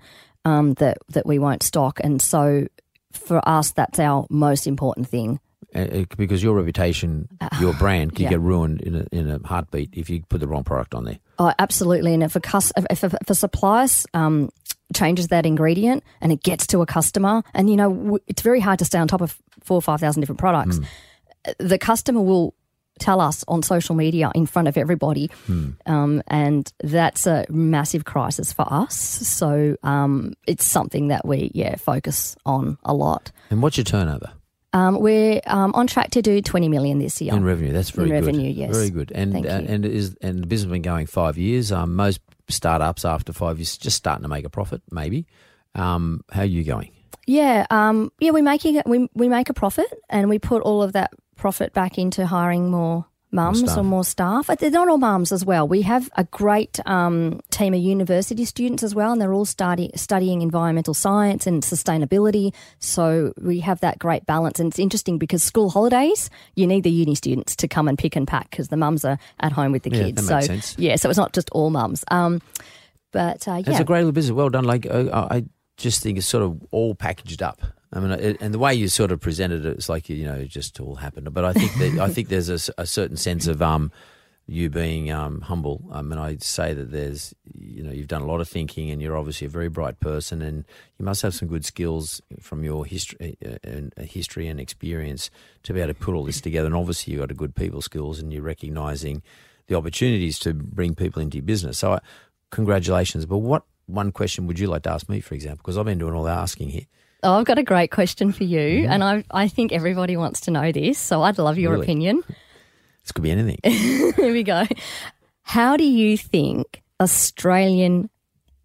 [0.44, 2.00] um, that, that we won't stock.
[2.02, 2.66] And so
[3.12, 5.38] for us, that's our most important thing.
[5.74, 7.28] Uh, because your reputation,
[7.58, 8.30] your brand, can yeah.
[8.30, 11.18] get ruined in a, in a heartbeat if you put the wrong product on there.
[11.38, 12.12] Oh, absolutely.
[12.12, 14.50] And if a, cus- if a, if a supplier um,
[14.92, 18.60] changes that ingredient and it gets to a customer, and you know, w- it's very
[18.60, 20.80] hard to stay on top of four or 5,000 different products,
[21.58, 22.54] the customer will
[22.98, 25.30] tell us on social media in front of everybody.
[25.86, 28.94] Um, and that's a massive crisis for us.
[28.96, 33.32] So um, it's something that we, yeah, focus on a lot.
[33.50, 34.30] And what's your turnover
[34.72, 37.34] Um, we're um, on track to do 20 million this year.
[37.34, 37.72] in revenue?
[37.72, 38.26] That's very In good.
[38.26, 38.76] revenue, yes.
[38.76, 39.10] Very good.
[39.14, 41.72] And uh, and is and the business has been going five years.
[41.72, 44.82] Um, most startups after five years just starting to make a profit.
[44.90, 45.26] Maybe.
[45.74, 46.90] Um, how are you going?
[47.26, 48.82] Yeah, um, yeah, we're making.
[48.84, 52.70] We we make a profit, and we put all of that profit back into hiring
[52.70, 54.46] more mums or more staff.
[54.58, 55.66] They're not all mums as well.
[55.66, 59.90] We have a great um, team of university students as well, and they're all study,
[59.94, 62.54] studying environmental science and sustainability.
[62.78, 66.90] So we have that great balance, and it's interesting because school holidays, you need the
[66.90, 69.82] uni students to come and pick and pack because the mums are at home with
[69.82, 70.26] the Yeah, kids.
[70.26, 70.76] so sense.
[70.78, 72.04] yeah, so it's not just all mums.
[72.10, 72.40] Um,
[73.12, 74.32] but uh, It's a great little business.
[74.34, 74.64] Well done.
[74.64, 75.44] Like uh, I
[75.76, 77.60] just think it's sort of all packaged up.
[77.92, 80.34] I mean, it, and the way you sort of presented it, it's like you know,
[80.34, 81.32] it just all happened.
[81.32, 83.92] But I think that I think there's a certain sense of um,
[84.46, 85.84] you being um, humble.
[85.92, 89.02] I mean, I say that there's you know you've done a lot of thinking, and
[89.02, 90.64] you're obviously a very bright person, and
[90.98, 95.30] you must have some good skills from your history uh, and uh, history and experience
[95.64, 96.66] to be able to put all this together.
[96.66, 99.22] And obviously, you've got a good people skills, and you're recognizing
[99.66, 101.78] the opportunities to bring people into your business.
[101.78, 102.00] So,
[102.50, 103.26] congratulations.
[103.26, 105.62] But what one question would you like to ask me, for example?
[105.62, 106.86] Because I've been doing all the asking here.
[107.24, 108.92] Oh, I've got a great question for you, Mm-hmm.
[108.92, 111.84] and I I think everybody wants to know this, so I'd love your Really?
[111.84, 112.22] opinion.
[113.02, 113.58] This could be anything.
[113.64, 114.64] Here we go.
[115.42, 118.08] How do you think Australian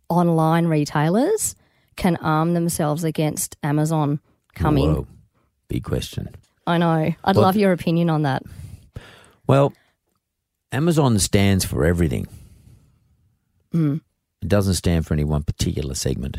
[0.09, 1.55] online retailers
[1.95, 4.19] can arm themselves against Amazon
[4.55, 4.93] coming?
[4.93, 5.07] Whoa,
[5.67, 6.29] big question.
[6.67, 7.13] I know.
[7.23, 8.43] I'd Well- love your opinion on that.
[9.47, 9.73] Well,
[10.71, 12.27] Amazon stands for everything.
[13.73, 14.01] Mm.
[14.41, 16.37] It doesn't stand for any one particular segment.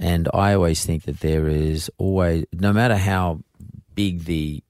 [0.00, 3.40] And I always think that there is always, no matter how
[3.94, 4.64] big the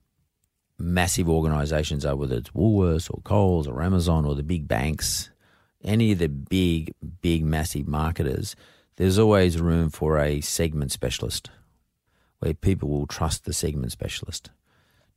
[0.77, 5.29] massive organizations are, whether it's Woolworths or Coles or Amazon or the big banks,
[5.85, 8.57] any of the big, big, massive marketers,
[8.97, 11.49] there's always room for a segment specialist
[12.39, 14.49] where people will trust the segment specialist.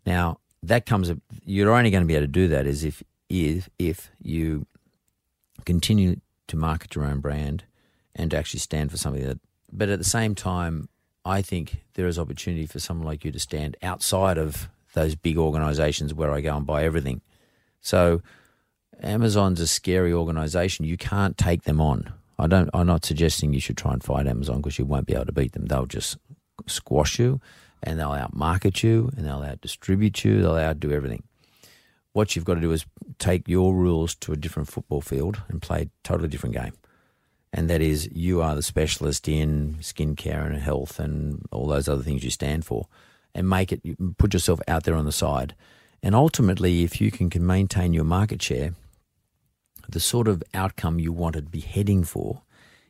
[0.07, 1.11] Now, that comes,
[1.45, 4.65] you're only going to be able to do that is if, if, if you
[5.65, 7.65] continue to market your own brand
[8.15, 9.41] and to actually stand for something that,
[9.75, 10.89] but at the same time,
[11.25, 15.37] I think there is opportunity for someone like you to stand outside of those big
[15.37, 17.21] organizations where I go and buy everything.
[17.81, 18.23] So
[19.03, 20.85] Amazon's a scary organization.
[20.85, 22.13] You can't take them on.
[22.39, 22.71] I don't.
[22.75, 25.33] I'm not suggesting you should try and fight Amazon because you won't be able to
[25.33, 25.67] beat them.
[25.67, 26.17] They'll just
[26.67, 27.41] squash you,
[27.83, 30.41] and they'll outmarket you, and they'll outdistribute you.
[30.41, 31.23] They'll outdo everything.
[32.13, 32.87] What you've got to do is
[33.19, 36.73] take your rules to a different football field and play a totally different game.
[37.57, 42.03] And that is, you are the specialist in skincare and health and all those other
[42.03, 42.89] things you stand for,
[43.33, 43.81] and make it.
[44.19, 45.55] Put yourself out there on the side,
[46.03, 48.73] and ultimately, if you can, can maintain your market share,
[49.89, 52.43] the sort of outcome you want to be heading for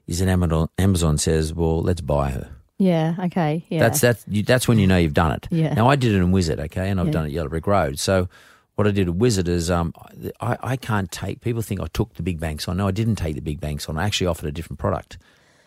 [0.06, 2.48] is that Amazon, Amazon says, "Well, let's buy her."
[2.78, 3.16] Yeah.
[3.24, 3.66] Okay.
[3.68, 3.80] Yeah.
[3.80, 5.46] That's that's you, that's when you know you've done it.
[5.50, 5.74] Yeah.
[5.74, 7.12] Now I did it in Wizard, okay, and I've Yeah.
[7.12, 7.98] done it at Yellow Brick Road.
[7.98, 8.28] So
[8.74, 9.94] what I did at Wizard is um,
[10.40, 12.76] I, I can't take people think I took the big banks on.
[12.78, 13.98] No, I didn't take the big banks on.
[13.98, 15.18] I actually offered a different product,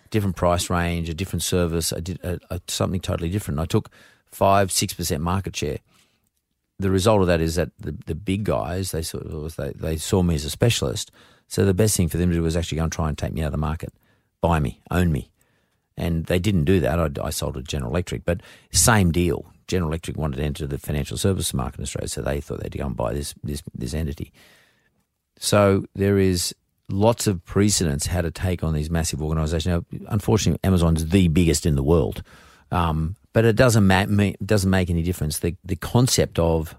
[0.10, 1.94] different price range, a different service.
[1.94, 3.60] I did a, a, something totally different.
[3.60, 3.90] I took
[4.26, 5.80] five six percent market share.
[6.80, 9.98] The result of that is that the, the big guys they sort of they, they
[9.98, 11.12] saw me as a specialist.
[11.48, 13.34] So the best thing for them to do was actually go and try and take
[13.34, 13.94] me out of the market,
[14.42, 15.32] buy me, own me
[15.98, 17.00] and they didn't do that.
[17.00, 18.42] I, I sold to General Electric, but
[18.72, 19.52] same deal.
[19.68, 22.78] General Electric wanted to enter the financial services market in Australia, so they thought they'd
[22.78, 24.32] go and buy this this this entity.
[25.40, 26.56] So there is
[26.90, 29.68] lots of precedents how to take on these massive organisations.
[29.68, 32.24] Now, unfortunately, Amazon's the biggest in the world,
[32.72, 35.40] um, but it doesn't ma- doesn't make any difference.
[35.40, 36.76] The the concept of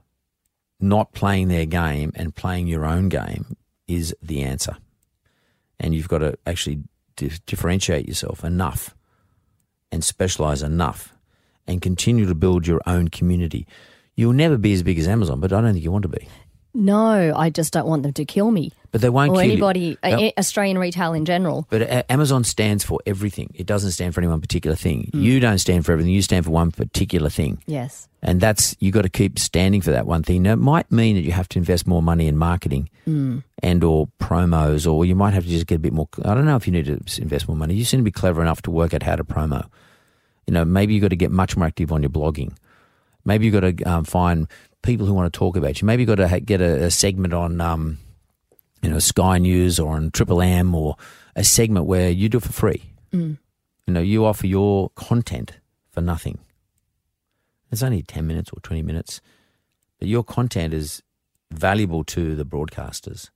[0.80, 4.76] not playing their game and playing your own game is the answer,
[5.78, 6.82] and you've got to actually
[7.16, 8.94] di- differentiate yourself enough
[9.90, 11.14] and specialize enough
[11.68, 13.66] and continue to build your own community.
[14.16, 16.26] You'll never be as big as Amazon, but I don't think you want to be.
[16.74, 19.96] No, I just don't want them to kill me But they won't or kill anybody,
[20.04, 21.66] Australian retail in general.
[21.70, 23.50] But Amazon stands for everything.
[23.54, 25.08] It doesn't stand for any one particular thing.
[25.12, 25.20] Hmm.
[25.20, 26.12] You don't stand for everything.
[26.12, 27.62] You stand for one particular thing.
[27.66, 28.06] Yes.
[28.22, 30.42] And that's, you've got to keep standing for that one thing.
[30.42, 33.38] Now, it might mean that you have to invest more money in marketing Hmm.
[33.62, 36.44] and or promos, or you might have to just get a bit more, I don't
[36.44, 37.74] know if you need to invest more money.
[37.74, 39.68] You seem to be clever enough to work out how to promo.
[40.48, 42.56] You know, maybe you've got to get much more active on your blogging.
[43.26, 44.48] Maybe you've got to um, find
[44.80, 45.84] people who want to talk about you.
[45.84, 47.98] Maybe you've got to ha- get a, a segment on, um,
[48.80, 50.96] you know, Sky News or on Triple M or
[51.36, 52.82] a segment where you do it for free.
[53.12, 55.58] You know, you offer your content
[55.90, 56.38] for nothing.
[57.70, 59.20] It's only 10 minutes or 20 minutes,
[59.98, 61.02] but your content is
[61.50, 63.28] valuable to the broadcasters.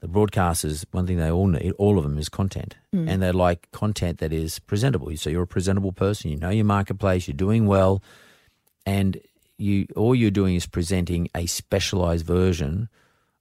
[0.00, 2.76] The broadcasters, one thing they all need, all of them, is content.
[2.92, 5.14] And they like content that is presentable.
[5.16, 8.02] So you're a presentable person, you know your marketplace, you're doing well,
[8.86, 9.18] and
[9.58, 12.88] you all you're doing is presenting a specialized version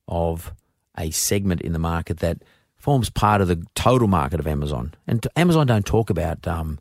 [0.07, 0.53] of
[0.97, 2.37] a segment in the market that
[2.75, 4.93] forms part of the total market of Amazon.
[5.07, 6.79] And t- Amazon don't talk about um,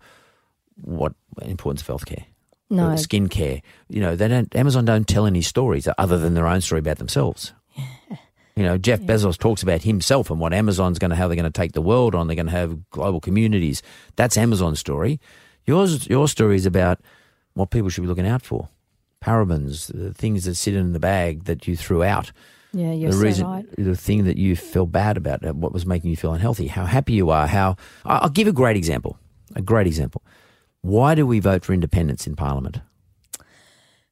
[0.83, 2.25] what importance of healthcare,
[2.71, 2.89] No.
[2.91, 3.63] skincare.
[3.89, 4.55] You know, they don't.
[4.57, 7.53] Amazon don't tell any stories other than their own story about themselves.
[8.57, 11.45] You know, Jeff Bezos talks about himself and what Amazon's going to, how they're going
[11.45, 12.29] to take the world on.
[12.29, 13.83] They're going to have global communities.
[14.15, 15.21] That's Amazon's story.
[15.67, 17.01] Yours, your story is about
[17.55, 18.69] what people should be looking out for.
[19.21, 22.31] Parabens, the things that sit in the bag that you threw out
[22.73, 23.65] Yeah, you're the so right.
[23.77, 26.85] the thing that you felt bad about, uh, what was making you feel unhealthy, how
[26.85, 27.77] happy you are, how.
[28.05, 29.19] I'll give a great example.
[29.57, 30.23] A great example.
[30.83, 32.81] Why do we vote for independents in Parliament?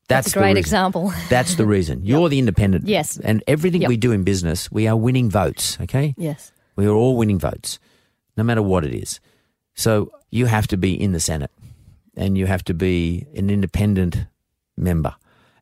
[0.09, 1.13] That's a great example.
[1.31, 2.01] That's the reason.
[2.05, 2.87] You're the independent.
[2.87, 3.19] Yes.
[3.19, 3.89] And everything Yep.
[3.89, 6.15] we do in business, we are winning votes, okay?
[6.19, 6.53] Yes.
[6.77, 7.79] We are all winning votes,
[8.37, 9.21] no matter what it is.
[9.75, 11.51] So you have to be in the Senate
[12.17, 14.27] and you have to be an independent
[14.77, 15.15] member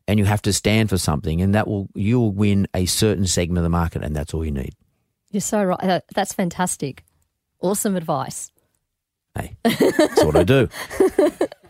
[0.07, 3.57] and you have to stand for something and that will you'll win a certain segment
[3.59, 4.73] of the market and that's all you need.
[5.31, 5.79] You're so right.
[5.81, 7.03] That- That's fantastic.
[7.61, 8.51] Awesome advice.
[9.37, 10.67] Hey, that's what I do.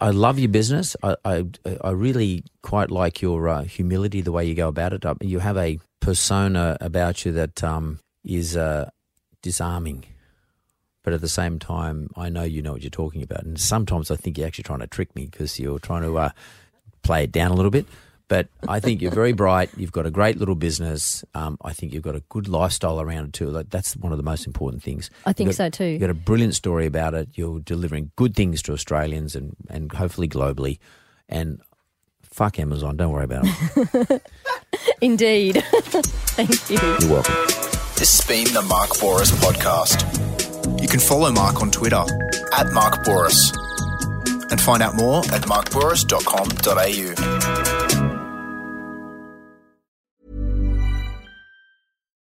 [0.00, 0.96] I, love your business.
[1.02, 1.44] I, I,
[1.82, 5.04] I really quite like your uh, humility, the way you go about it.
[5.04, 8.90] Uh, You have a persona about you that um, is uh,
[9.42, 10.04] disarming,
[11.02, 13.44] but at the same time, I know you know what you're talking about.
[13.44, 16.30] And sometimes I think you're actually trying to trick me because you're trying to uh,
[17.02, 17.86] play it down a little bit.
[18.28, 19.70] But I think you're very bright.
[19.76, 21.24] You've got a great little business.
[21.34, 23.50] Um, I think you've got a good lifestyle around it too.
[23.50, 25.10] Like that's one of the most important things.
[25.26, 25.84] I think got- so too.
[25.84, 27.28] You've got a brilliant story about it.
[27.34, 30.78] You're delivering good things to Australians and, and hopefully globally.
[31.28, 31.60] And
[32.24, 32.96] fuck Amazon.
[32.96, 34.22] Don't worry about it.
[35.00, 35.62] Indeed.
[35.72, 36.78] Thank you.
[37.00, 37.34] You're welcome.
[37.96, 40.02] This has been the Mark Bouris Podcast.
[40.82, 42.04] You can follow Mark on Twitter
[42.52, 43.52] at Mark Bouris
[44.50, 47.55] and find out more at markbouris.com.au.